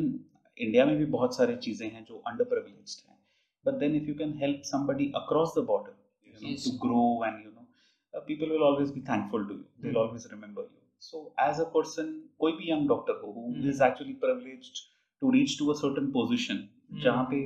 India 0.57 0.85
में 0.85 0.97
भी 0.97 1.05
बहुत 1.13 1.35
सारे 1.35 1.55
चीज़ें 1.65 1.89
हैं 1.89 2.03
जो 2.05 2.17
अंडर 2.27 2.43
प्रविलेज्ड 2.45 3.09
हैं। 3.09 3.17
but 3.64 3.78
then 3.82 3.94
if 4.00 4.06
you 4.10 4.14
can 4.22 4.32
help 4.44 4.64
somebody 4.72 5.06
across 5.20 5.54
the 5.58 5.62
border 5.70 5.94
you 6.24 6.32
know, 6.32 6.48
Yes. 6.50 6.64
to 6.66 6.72
grow 6.84 7.06
and 7.28 7.44
you 7.44 7.52
know 7.56 7.66
uh, 8.14 8.20
people 8.30 8.48
will 8.54 8.64
always 8.70 8.90
be 8.98 9.02
thankful 9.12 9.46
to 9.50 9.54
you 9.58 9.64
they'll 9.80 9.98
Mhm. 10.00 10.02
always 10.04 10.26
remember 10.34 10.62
you 10.72 10.82
so 11.08 11.22
as 11.48 11.62
a 11.64 11.68
person 11.76 12.12
कोई 12.44 12.52
भी 12.60 12.68
young 12.72 12.84
doctor 12.92 13.16
हो 13.22 13.32
who 13.38 13.46
Mhm. 13.48 13.68
is 13.74 13.80
actually 13.88 14.14
privileged 14.26 14.82
to 15.22 15.32
reach 15.36 15.56
to 15.62 15.70
a 15.74 15.78
certain 15.82 16.08
position 16.18 16.62
जहाँ 17.04 17.24
पे 17.30 17.40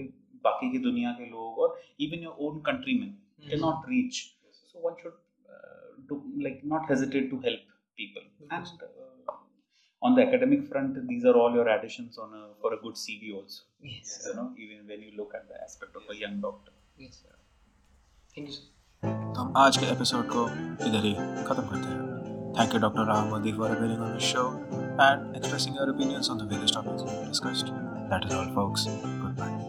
बाकी 0.44 0.70
की 0.72 0.78
दुनिया 0.88 1.12
के 1.20 1.30
लोग 1.30 1.59
और 1.64 1.74
even 2.06 2.26
your 2.28 2.37
own 2.48 2.61
countrymen 2.68 3.11
Mhm. 3.40 3.50
cannot 3.52 3.88
reach 3.94 4.20
so 4.72 4.85
one 4.88 4.96
should 5.02 5.18
uh, 5.54 5.88
do 6.12 6.18
like 6.46 6.62
not 6.74 6.92
hesitate 6.94 7.28
to 7.35 7.40
help 7.48 7.74
people 8.02 8.26
Of 8.26 8.52
and 8.59 8.85
uh, 8.88 8.88
on 10.04 10.14
the 10.16 10.22
academic 10.22 10.66
front 10.70 10.98
these 11.09 11.24
are 11.30 11.37
all 11.42 11.54
your 11.61 11.68
additions 11.76 12.18
on 12.18 12.35
a 12.40 12.42
for 12.61 12.72
a 12.74 12.80
good 12.85 12.96
cv 13.04 13.35
also 13.38 13.62
Yes, 13.83 14.11
you 14.26 14.35
know 14.35 14.48
even 14.59 14.87
when 14.87 15.00
you 15.02 15.12
look 15.16 15.35
at 15.35 15.48
the 15.48 15.62
aspect 15.62 15.96
of 15.96 16.02
a 16.14 16.16
young 16.24 16.40
doctor 16.40 16.72
yes, 16.98 17.22
sir. 17.22 17.35
Thank 18.35 18.48
you, 18.48 18.54
sir. 18.54 18.66
तो 19.02 19.40
हम 19.40 19.52
आज 19.56 19.76
के 19.76 19.87
episode 19.92 20.26
को 20.33 20.42
इधर 20.88 21.04
ही 21.04 21.12
ख़त्म 21.44 21.62
करते 21.68 21.88
हैं 21.88 22.54
thank 22.59 22.74
you 22.74 22.80
doctor 22.80 23.06
Ram 23.12 23.28
Modi 23.28 23.52
for 23.52 23.70
appearing 23.76 24.02
on 24.06 24.12
the 24.18 24.26
show 24.30 24.44
and 25.06 25.40
expressing 25.40 25.80
your 25.80 25.88
opinions 25.94 26.30
on 26.35 26.44
the 26.44 26.50
various 26.54 26.76
topics 26.78 27.09
we 27.09 27.18
discussed. 27.33 27.74
That 28.12 28.30
is 28.30 28.38
all, 28.40 28.54
folks. 28.61 28.88
Goodbye. 29.04 29.63